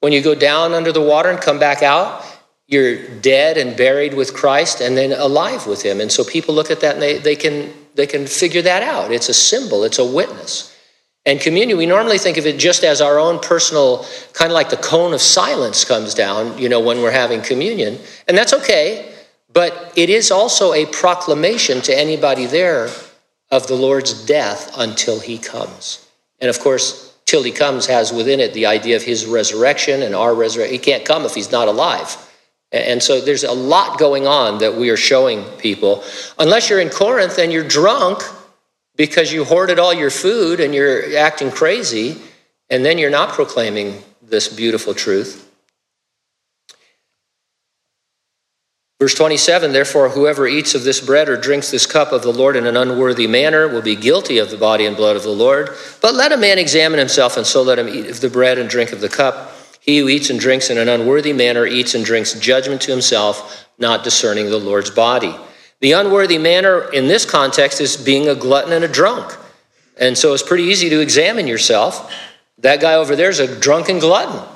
When 0.00 0.14
you 0.14 0.22
go 0.22 0.34
down 0.34 0.72
under 0.72 0.92
the 0.92 1.02
water 1.02 1.28
and 1.28 1.38
come 1.38 1.58
back 1.58 1.82
out, 1.82 2.24
you're 2.68 3.02
dead 3.20 3.56
and 3.56 3.76
buried 3.76 4.14
with 4.14 4.34
Christ 4.34 4.82
and 4.82 4.96
then 4.96 5.12
alive 5.12 5.66
with 5.66 5.82
him. 5.82 6.00
And 6.00 6.12
so 6.12 6.22
people 6.22 6.54
look 6.54 6.70
at 6.70 6.80
that 6.80 6.94
and 6.94 7.02
they, 7.02 7.16
they, 7.16 7.34
can, 7.34 7.72
they 7.94 8.06
can 8.06 8.26
figure 8.26 8.62
that 8.62 8.82
out. 8.82 9.10
It's 9.10 9.30
a 9.30 9.34
symbol, 9.34 9.84
it's 9.84 9.98
a 9.98 10.04
witness. 10.04 10.76
And 11.24 11.40
communion, 11.40 11.78
we 11.78 11.86
normally 11.86 12.18
think 12.18 12.36
of 12.36 12.46
it 12.46 12.58
just 12.58 12.84
as 12.84 13.00
our 13.00 13.18
own 13.18 13.38
personal, 13.40 14.06
kind 14.34 14.50
of 14.50 14.54
like 14.54 14.70
the 14.70 14.76
cone 14.76 15.12
of 15.12 15.20
silence 15.20 15.84
comes 15.84 16.14
down, 16.14 16.58
you 16.58 16.68
know, 16.68 16.80
when 16.80 17.02
we're 17.02 17.10
having 17.10 17.42
communion. 17.42 17.98
And 18.28 18.36
that's 18.36 18.52
okay, 18.52 19.12
but 19.52 19.92
it 19.96 20.10
is 20.10 20.30
also 20.30 20.74
a 20.74 20.86
proclamation 20.86 21.80
to 21.82 21.98
anybody 21.98 22.46
there 22.46 22.88
of 23.50 23.66
the 23.66 23.74
Lord's 23.74 24.26
death 24.26 24.70
until 24.76 25.20
he 25.20 25.38
comes. 25.38 26.06
And 26.40 26.50
of 26.50 26.60
course, 26.60 27.14
till 27.24 27.42
he 27.42 27.50
comes 27.50 27.86
has 27.86 28.12
within 28.12 28.40
it 28.40 28.52
the 28.52 28.66
idea 28.66 28.96
of 28.96 29.02
his 29.02 29.26
resurrection 29.26 30.02
and 30.02 30.14
our 30.14 30.34
resurrection. 30.34 30.72
He 30.72 30.78
can't 30.78 31.04
come 31.04 31.24
if 31.24 31.34
he's 31.34 31.52
not 31.52 31.68
alive. 31.68 32.27
And 32.70 33.02
so 33.02 33.20
there's 33.20 33.44
a 33.44 33.52
lot 33.52 33.98
going 33.98 34.26
on 34.26 34.58
that 34.58 34.74
we 34.74 34.90
are 34.90 34.96
showing 34.96 35.42
people. 35.56 36.04
Unless 36.38 36.68
you're 36.68 36.80
in 36.80 36.90
Corinth 36.90 37.38
and 37.38 37.50
you're 37.50 37.66
drunk 37.66 38.22
because 38.94 39.32
you 39.32 39.44
hoarded 39.44 39.78
all 39.78 39.94
your 39.94 40.10
food 40.10 40.60
and 40.60 40.74
you're 40.74 41.16
acting 41.16 41.50
crazy, 41.50 42.20
and 42.68 42.84
then 42.84 42.98
you're 42.98 43.10
not 43.10 43.30
proclaiming 43.30 44.02
this 44.20 44.48
beautiful 44.48 44.92
truth. 44.92 45.48
Verse 49.00 49.14
27 49.14 49.72
Therefore, 49.72 50.08
whoever 50.08 50.46
eats 50.46 50.74
of 50.74 50.82
this 50.82 51.00
bread 51.00 51.28
or 51.28 51.36
drinks 51.36 51.70
this 51.70 51.86
cup 51.86 52.12
of 52.12 52.22
the 52.22 52.32
Lord 52.32 52.56
in 52.56 52.66
an 52.66 52.76
unworthy 52.76 53.28
manner 53.28 53.68
will 53.68 53.80
be 53.80 53.94
guilty 53.94 54.38
of 54.38 54.50
the 54.50 54.56
body 54.56 54.84
and 54.84 54.96
blood 54.96 55.16
of 55.16 55.22
the 55.22 55.30
Lord. 55.30 55.70
But 56.02 56.14
let 56.14 56.32
a 56.32 56.36
man 56.36 56.58
examine 56.58 56.98
himself, 56.98 57.36
and 57.36 57.46
so 57.46 57.62
let 57.62 57.78
him 57.78 57.88
eat 57.88 58.10
of 58.10 58.20
the 58.20 58.28
bread 58.28 58.58
and 58.58 58.68
drink 58.68 58.92
of 58.92 59.00
the 59.00 59.08
cup. 59.08 59.54
He 59.88 59.96
who 59.96 60.08
eats 60.10 60.28
and 60.28 60.38
drinks 60.38 60.68
in 60.68 60.76
an 60.76 60.90
unworthy 60.90 61.32
manner 61.32 61.64
eats 61.64 61.94
and 61.94 62.04
drinks 62.04 62.34
judgment 62.34 62.82
to 62.82 62.90
himself, 62.90 63.66
not 63.78 64.04
discerning 64.04 64.50
the 64.50 64.58
Lord's 64.58 64.90
body. 64.90 65.34
The 65.80 65.92
unworthy 65.92 66.36
manner 66.36 66.92
in 66.92 67.08
this 67.08 67.24
context 67.24 67.80
is 67.80 67.96
being 67.96 68.28
a 68.28 68.34
glutton 68.34 68.74
and 68.74 68.84
a 68.84 68.88
drunk. 68.88 69.34
And 69.98 70.18
so 70.18 70.34
it's 70.34 70.42
pretty 70.42 70.64
easy 70.64 70.90
to 70.90 71.00
examine 71.00 71.46
yourself. 71.46 72.14
That 72.58 72.82
guy 72.82 72.96
over 72.96 73.16
there 73.16 73.30
is 73.30 73.40
a 73.40 73.58
drunken 73.58 73.98
glutton. 73.98 74.46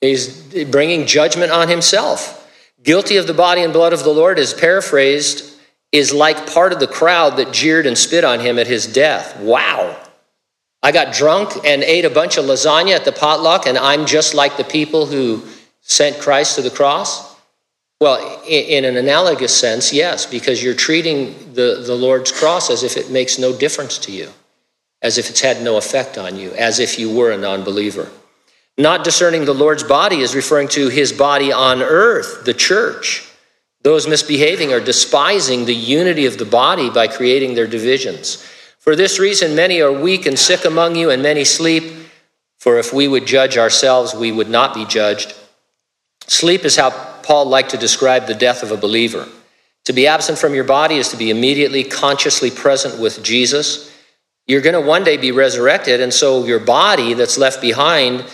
He's 0.00 0.40
bringing 0.66 1.04
judgment 1.04 1.50
on 1.50 1.68
himself. 1.68 2.48
Guilty 2.80 3.16
of 3.16 3.26
the 3.26 3.34
body 3.34 3.62
and 3.62 3.72
blood 3.72 3.92
of 3.92 4.04
the 4.04 4.10
Lord 4.10 4.38
is 4.38 4.54
paraphrased, 4.54 5.52
is 5.90 6.14
like 6.14 6.48
part 6.52 6.72
of 6.72 6.78
the 6.78 6.86
crowd 6.86 7.38
that 7.38 7.52
jeered 7.52 7.86
and 7.86 7.98
spit 7.98 8.22
on 8.22 8.38
him 8.38 8.56
at 8.56 8.68
his 8.68 8.86
death. 8.86 9.36
Wow. 9.40 10.00
I 10.82 10.92
got 10.92 11.14
drunk 11.14 11.64
and 11.64 11.82
ate 11.82 12.04
a 12.04 12.10
bunch 12.10 12.36
of 12.36 12.44
lasagna 12.44 12.94
at 12.94 13.04
the 13.04 13.12
potluck, 13.12 13.66
and 13.66 13.76
I'm 13.76 14.06
just 14.06 14.34
like 14.34 14.56
the 14.56 14.64
people 14.64 15.06
who 15.06 15.42
sent 15.86 16.18
Christ 16.18 16.56
to 16.56 16.62
the 16.62 16.70
cross? 16.70 17.36
Well, 18.00 18.42
in 18.46 18.84
an 18.84 18.96
analogous 18.96 19.56
sense, 19.56 19.92
yes, 19.92 20.26
because 20.26 20.62
you're 20.62 20.74
treating 20.74 21.54
the, 21.54 21.82
the 21.86 21.94
Lord's 21.94 22.30
cross 22.30 22.68
as 22.68 22.82
if 22.82 22.96
it 22.96 23.10
makes 23.10 23.38
no 23.38 23.56
difference 23.56 23.96
to 23.98 24.12
you, 24.12 24.30
as 25.00 25.16
if 25.16 25.30
it's 25.30 25.40
had 25.40 25.62
no 25.62 25.78
effect 25.78 26.18
on 26.18 26.36
you, 26.36 26.50
as 26.52 26.78
if 26.78 26.98
you 26.98 27.14
were 27.14 27.30
a 27.30 27.38
non 27.38 27.64
believer. 27.64 28.10
Not 28.76 29.04
discerning 29.04 29.46
the 29.46 29.54
Lord's 29.54 29.84
body 29.84 30.18
is 30.18 30.34
referring 30.34 30.68
to 30.68 30.88
his 30.90 31.10
body 31.10 31.52
on 31.52 31.80
earth, 31.80 32.44
the 32.44 32.52
church. 32.52 33.26
Those 33.80 34.06
misbehaving 34.06 34.72
are 34.74 34.80
despising 34.80 35.64
the 35.64 35.74
unity 35.74 36.26
of 36.26 36.36
the 36.36 36.44
body 36.44 36.90
by 36.90 37.06
creating 37.06 37.54
their 37.54 37.66
divisions. 37.66 38.44
For 38.86 38.94
this 38.94 39.18
reason, 39.18 39.56
many 39.56 39.80
are 39.80 39.90
weak 39.90 40.26
and 40.26 40.38
sick 40.38 40.64
among 40.64 40.94
you, 40.94 41.10
and 41.10 41.20
many 41.20 41.42
sleep. 41.42 41.92
For 42.60 42.78
if 42.78 42.92
we 42.92 43.08
would 43.08 43.26
judge 43.26 43.58
ourselves, 43.58 44.14
we 44.14 44.30
would 44.30 44.48
not 44.48 44.74
be 44.74 44.84
judged. 44.84 45.34
Sleep 46.28 46.64
is 46.64 46.76
how 46.76 46.90
Paul 47.24 47.46
liked 47.46 47.70
to 47.70 47.78
describe 47.78 48.26
the 48.26 48.34
death 48.34 48.62
of 48.62 48.70
a 48.70 48.76
believer. 48.76 49.26
To 49.86 49.92
be 49.92 50.06
absent 50.06 50.38
from 50.38 50.54
your 50.54 50.62
body 50.62 50.98
is 50.98 51.08
to 51.08 51.16
be 51.16 51.30
immediately 51.30 51.82
consciously 51.82 52.48
present 52.48 53.00
with 53.00 53.24
Jesus. 53.24 53.92
You're 54.46 54.60
going 54.60 54.80
to 54.80 54.88
one 54.88 55.02
day 55.02 55.16
be 55.16 55.32
resurrected, 55.32 56.00
and 56.00 56.14
so 56.14 56.44
your 56.44 56.60
body 56.60 57.14
that's 57.14 57.38
left 57.38 57.60
behind, 57.60 58.24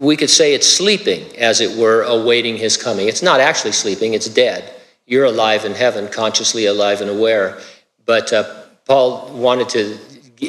we 0.00 0.16
could 0.16 0.30
say 0.30 0.54
it's 0.54 0.66
sleeping, 0.66 1.36
as 1.36 1.60
it 1.60 1.78
were, 1.78 2.02
awaiting 2.02 2.56
his 2.56 2.76
coming. 2.76 3.06
It's 3.06 3.22
not 3.22 3.38
actually 3.38 3.72
sleeping, 3.72 4.14
it's 4.14 4.28
dead. 4.28 4.74
You're 5.06 5.26
alive 5.26 5.64
in 5.64 5.74
heaven, 5.74 6.08
consciously 6.08 6.66
alive 6.66 7.00
and 7.00 7.10
aware. 7.10 7.60
But 8.04 8.32
uh, 8.32 8.59
Paul 8.86 9.30
wanted 9.32 9.68
to, 9.70 9.98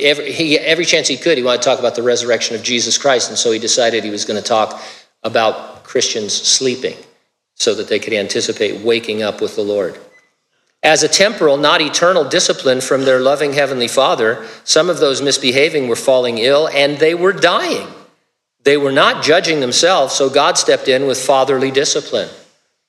every, 0.02 0.32
he, 0.32 0.58
every 0.58 0.86
chance 0.86 1.08
he 1.08 1.18
could, 1.18 1.38
he 1.38 1.44
wanted 1.44 1.62
to 1.62 1.66
talk 1.66 1.80
about 1.80 1.96
the 1.96 2.04
resurrection 2.04 2.56
of 2.56 2.64
Jesus 2.64 2.98
Christ. 2.98 3.30
And 3.30 3.38
so 3.38 3.52
he 3.52 3.60
decided 3.60 4.04
he 4.04 4.10
was 4.10 4.26
going 4.26 4.42
to 4.42 4.48
talk 4.48 4.82
about 5.24 5.84
Christians 5.84 6.34
sleeping 6.34 6.98
so 7.56 7.76
that 7.76 7.88
they 7.88 8.00
could 8.00 8.14
anticipate 8.14 8.82
waking 8.82 9.22
up 9.22 9.42
with 9.42 9.56
the 9.56 9.62
Lord. 9.62 10.00
As 10.84 11.04
a 11.04 11.08
temporal, 11.08 11.58
not 11.58 11.82
eternal 11.82 12.24
discipline 12.24 12.82
from 12.82 13.06
their 13.06 13.20
loving 13.20 13.54
Heavenly 13.54 13.88
Father, 13.88 14.48
some 14.64 14.90
of 14.90 15.00
those 15.00 15.22
misbehaving 15.22 15.88
were 15.88 15.96
falling 15.96 16.40
ill 16.40 16.68
and 16.70 16.98
they 16.98 17.14
were 17.14 17.34
dying. 17.34 17.88
They 18.64 18.78
were 18.78 18.92
not 18.92 19.24
judging 19.24 19.60
themselves, 19.60 20.14
so 20.14 20.30
God 20.30 20.58
stepped 20.58 20.88
in 20.88 21.06
with 21.06 21.20
fatherly 21.20 21.70
discipline. 21.70 22.30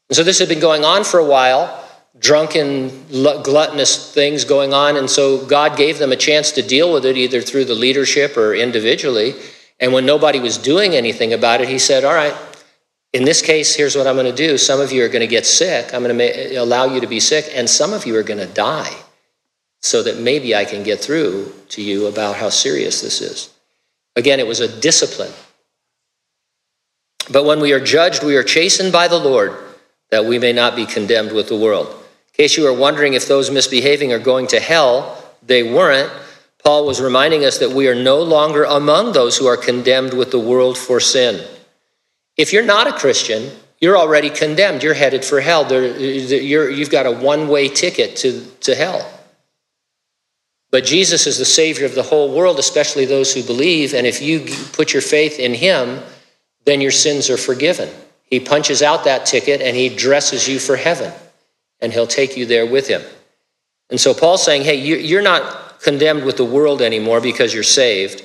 And 0.08 0.16
so 0.16 0.22
this 0.22 0.38
had 0.38 0.48
been 0.48 0.60
going 0.60 0.84
on 0.84 1.04
for 1.04 1.18
a 1.18 1.24
while 1.24 1.81
drunken, 2.18 3.06
gluttonous 3.10 4.12
things 4.12 4.44
going 4.44 4.72
on. 4.72 4.96
And 4.96 5.08
so 5.08 5.44
God 5.46 5.76
gave 5.76 5.98
them 5.98 6.12
a 6.12 6.16
chance 6.16 6.52
to 6.52 6.62
deal 6.62 6.92
with 6.92 7.04
it 7.04 7.16
either 7.16 7.40
through 7.40 7.64
the 7.64 7.74
leadership 7.74 8.36
or 8.36 8.54
individually. 8.54 9.34
And 9.80 9.92
when 9.92 10.06
nobody 10.06 10.38
was 10.38 10.58
doing 10.58 10.94
anything 10.94 11.32
about 11.32 11.60
it, 11.60 11.68
he 11.68 11.78
said, 11.78 12.04
All 12.04 12.14
right, 12.14 12.34
in 13.12 13.24
this 13.24 13.42
case, 13.42 13.74
here's 13.74 13.96
what 13.96 14.06
I'm 14.06 14.14
going 14.14 14.26
to 14.26 14.32
do. 14.34 14.56
Some 14.56 14.80
of 14.80 14.92
you 14.92 15.04
are 15.04 15.08
going 15.08 15.20
to 15.20 15.26
get 15.26 15.44
sick. 15.44 15.92
I'm 15.92 16.02
going 16.02 16.16
to 16.16 16.54
allow 16.56 16.86
you 16.86 17.00
to 17.00 17.06
be 17.06 17.20
sick, 17.20 17.50
and 17.54 17.68
some 17.68 17.92
of 17.92 18.06
you 18.06 18.16
are 18.16 18.22
going 18.22 18.40
to 18.40 18.52
die 18.52 18.94
so 19.80 20.02
that 20.02 20.18
maybe 20.18 20.54
I 20.54 20.64
can 20.64 20.82
get 20.82 21.00
through 21.00 21.52
to 21.70 21.82
you 21.82 22.06
about 22.06 22.36
how 22.36 22.48
serious 22.48 23.00
this 23.02 23.20
is. 23.20 23.52
Again, 24.16 24.38
it 24.38 24.46
was 24.46 24.60
a 24.60 24.80
discipline. 24.80 25.32
But 27.30 27.44
when 27.44 27.60
we 27.60 27.72
are 27.72 27.80
judged, 27.80 28.22
we 28.22 28.36
are 28.36 28.42
chastened 28.42 28.92
by 28.92 29.08
the 29.08 29.18
Lord 29.18 29.56
that 30.10 30.24
we 30.24 30.38
may 30.38 30.52
not 30.52 30.76
be 30.76 30.86
condemned 30.86 31.32
with 31.32 31.48
the 31.48 31.56
world. 31.56 32.01
In 32.32 32.44
case 32.44 32.56
you 32.56 32.66
are 32.66 32.72
wondering 32.72 33.14
if 33.14 33.28
those 33.28 33.50
misbehaving 33.50 34.12
are 34.12 34.18
going 34.18 34.46
to 34.48 34.60
hell, 34.60 35.22
they 35.42 35.62
weren't. 35.62 36.10
Paul 36.64 36.86
was 36.86 37.00
reminding 37.00 37.44
us 37.44 37.58
that 37.58 37.70
we 37.70 37.88
are 37.88 37.94
no 37.94 38.22
longer 38.22 38.64
among 38.64 39.12
those 39.12 39.36
who 39.36 39.46
are 39.46 39.56
condemned 39.56 40.14
with 40.14 40.30
the 40.30 40.38
world 40.38 40.78
for 40.78 41.00
sin. 41.00 41.46
If 42.36 42.52
you're 42.52 42.64
not 42.64 42.86
a 42.86 42.92
Christian, 42.92 43.50
you're 43.80 43.98
already 43.98 44.30
condemned. 44.30 44.82
You're 44.82 44.94
headed 44.94 45.24
for 45.24 45.40
hell. 45.40 45.70
You're, 45.70 46.70
you've 46.70 46.90
got 46.90 47.04
a 47.04 47.10
one 47.10 47.48
way 47.48 47.68
ticket 47.68 48.16
to, 48.18 48.46
to 48.60 48.74
hell. 48.74 49.06
But 50.70 50.84
Jesus 50.84 51.26
is 51.26 51.36
the 51.36 51.44
Savior 51.44 51.84
of 51.84 51.94
the 51.94 52.02
whole 52.02 52.34
world, 52.34 52.58
especially 52.58 53.04
those 53.04 53.34
who 53.34 53.42
believe. 53.42 53.92
And 53.92 54.06
if 54.06 54.22
you 54.22 54.46
put 54.72 54.94
your 54.94 55.02
faith 55.02 55.38
in 55.38 55.52
Him, 55.52 56.00
then 56.64 56.80
your 56.80 56.92
sins 56.92 57.28
are 57.28 57.36
forgiven. 57.36 57.90
He 58.24 58.40
punches 58.40 58.82
out 58.82 59.04
that 59.04 59.26
ticket 59.26 59.60
and 59.60 59.76
He 59.76 59.94
dresses 59.94 60.48
you 60.48 60.58
for 60.58 60.76
heaven, 60.76 61.12
and 61.82 61.92
He'll 61.92 62.06
take 62.06 62.36
you 62.36 62.46
there 62.46 62.64
with 62.64 62.88
Him. 62.88 63.02
And 63.90 64.00
so 64.00 64.14
Paul's 64.14 64.42
saying, 64.42 64.62
hey, 64.62 64.76
you're 64.76 65.20
not 65.20 65.80
condemned 65.82 66.24
with 66.24 66.38
the 66.38 66.44
world 66.44 66.80
anymore 66.80 67.20
because 67.20 67.52
you're 67.52 67.62
saved, 67.62 68.24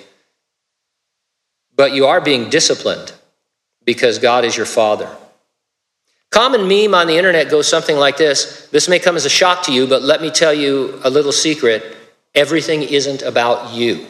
but 1.75 1.91
you 1.91 2.05
are 2.05 2.21
being 2.21 2.49
disciplined 2.49 3.11
because 3.83 4.19
God 4.19 4.45
is 4.45 4.55
your 4.55 4.65
Father. 4.65 5.09
Common 6.29 6.67
meme 6.67 6.93
on 6.93 7.07
the 7.07 7.17
internet 7.17 7.49
goes 7.49 7.67
something 7.67 7.97
like 7.97 8.17
this 8.17 8.67
This 8.71 8.87
may 8.87 8.99
come 8.99 9.15
as 9.15 9.25
a 9.25 9.29
shock 9.29 9.63
to 9.63 9.73
you, 9.73 9.87
but 9.87 10.03
let 10.03 10.21
me 10.21 10.29
tell 10.29 10.53
you 10.53 10.99
a 11.03 11.09
little 11.09 11.31
secret. 11.31 11.95
Everything 12.35 12.83
isn't 12.83 13.23
about 13.23 13.73
you. 13.73 14.05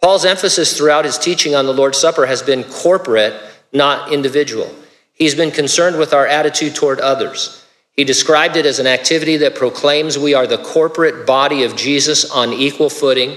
Paul's 0.00 0.24
emphasis 0.24 0.76
throughout 0.76 1.06
his 1.06 1.18
teaching 1.18 1.54
on 1.54 1.64
the 1.64 1.72
Lord's 1.72 1.98
Supper 1.98 2.26
has 2.26 2.42
been 2.42 2.62
corporate, 2.64 3.34
not 3.72 4.12
individual. 4.12 4.72
He's 5.14 5.34
been 5.34 5.50
concerned 5.50 5.98
with 5.98 6.12
our 6.12 6.26
attitude 6.26 6.74
toward 6.74 7.00
others. 7.00 7.63
He 7.96 8.04
described 8.04 8.56
it 8.56 8.66
as 8.66 8.80
an 8.80 8.86
activity 8.86 9.36
that 9.38 9.54
proclaims 9.54 10.18
we 10.18 10.34
are 10.34 10.46
the 10.46 10.58
corporate 10.58 11.26
body 11.26 11.62
of 11.62 11.76
Jesus 11.76 12.28
on 12.28 12.52
equal 12.52 12.90
footing. 12.90 13.36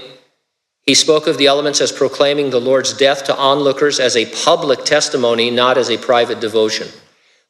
He 0.82 0.94
spoke 0.94 1.26
of 1.26 1.38
the 1.38 1.46
elements 1.46 1.80
as 1.80 1.92
proclaiming 1.92 2.50
the 2.50 2.60
Lord's 2.60 2.92
death 2.92 3.24
to 3.24 3.36
onlookers 3.36 4.00
as 4.00 4.16
a 4.16 4.26
public 4.44 4.84
testimony, 4.84 5.50
not 5.50 5.78
as 5.78 5.90
a 5.90 5.98
private 5.98 6.40
devotion. 6.40 6.88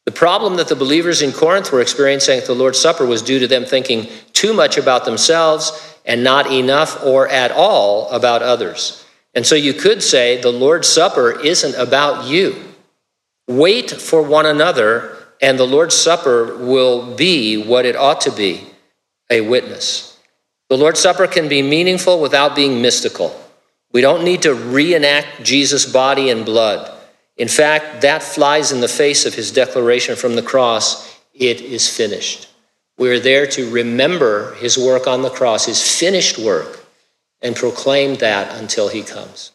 The 0.04 0.12
problem 0.12 0.56
that 0.56 0.68
the 0.68 0.76
believers 0.76 1.22
in 1.22 1.32
Corinth 1.32 1.70
were 1.70 1.80
experiencing 1.80 2.38
at 2.38 2.46
the 2.46 2.54
Lord's 2.54 2.80
Supper 2.80 3.06
was 3.06 3.22
due 3.22 3.38
to 3.38 3.46
them 3.46 3.64
thinking 3.64 4.08
too 4.32 4.52
much 4.54 4.78
about 4.78 5.04
themselves 5.04 5.96
and 6.06 6.24
not 6.24 6.50
enough 6.50 7.04
or 7.04 7.28
at 7.28 7.52
all 7.52 8.08
about 8.10 8.42
others. 8.42 9.04
And 9.34 9.46
so 9.46 9.54
you 9.54 9.74
could 9.74 10.02
say 10.02 10.40
the 10.40 10.50
Lord's 10.50 10.88
Supper 10.88 11.38
isn't 11.38 11.74
about 11.74 12.26
you. 12.26 12.56
Wait 13.46 13.90
for 13.90 14.22
one 14.22 14.46
another, 14.46 15.17
and 15.40 15.58
the 15.58 15.66
Lord's 15.66 15.94
Supper 15.94 16.56
will 16.56 17.14
be 17.16 17.56
what 17.62 17.86
it 17.86 17.96
ought 17.96 18.20
to 18.22 18.32
be 18.32 18.66
a 19.30 19.40
witness. 19.40 20.18
The 20.68 20.76
Lord's 20.76 21.00
Supper 21.00 21.26
can 21.26 21.48
be 21.48 21.62
meaningful 21.62 22.20
without 22.20 22.56
being 22.56 22.82
mystical. 22.82 23.38
We 23.92 24.00
don't 24.00 24.24
need 24.24 24.42
to 24.42 24.54
reenact 24.54 25.42
Jesus' 25.42 25.90
body 25.90 26.30
and 26.30 26.44
blood. 26.44 26.92
In 27.36 27.48
fact, 27.48 28.02
that 28.02 28.22
flies 28.22 28.72
in 28.72 28.80
the 28.80 28.88
face 28.88 29.24
of 29.24 29.34
his 29.34 29.52
declaration 29.52 30.16
from 30.16 30.34
the 30.34 30.42
cross 30.42 31.18
it 31.32 31.60
is 31.60 31.88
finished. 31.88 32.48
We're 32.98 33.20
there 33.20 33.46
to 33.46 33.70
remember 33.70 34.54
his 34.54 34.76
work 34.76 35.06
on 35.06 35.22
the 35.22 35.30
cross, 35.30 35.66
his 35.66 35.98
finished 35.98 36.36
work, 36.36 36.84
and 37.40 37.54
proclaim 37.54 38.16
that 38.16 38.60
until 38.60 38.88
he 38.88 39.02
comes. 39.02 39.52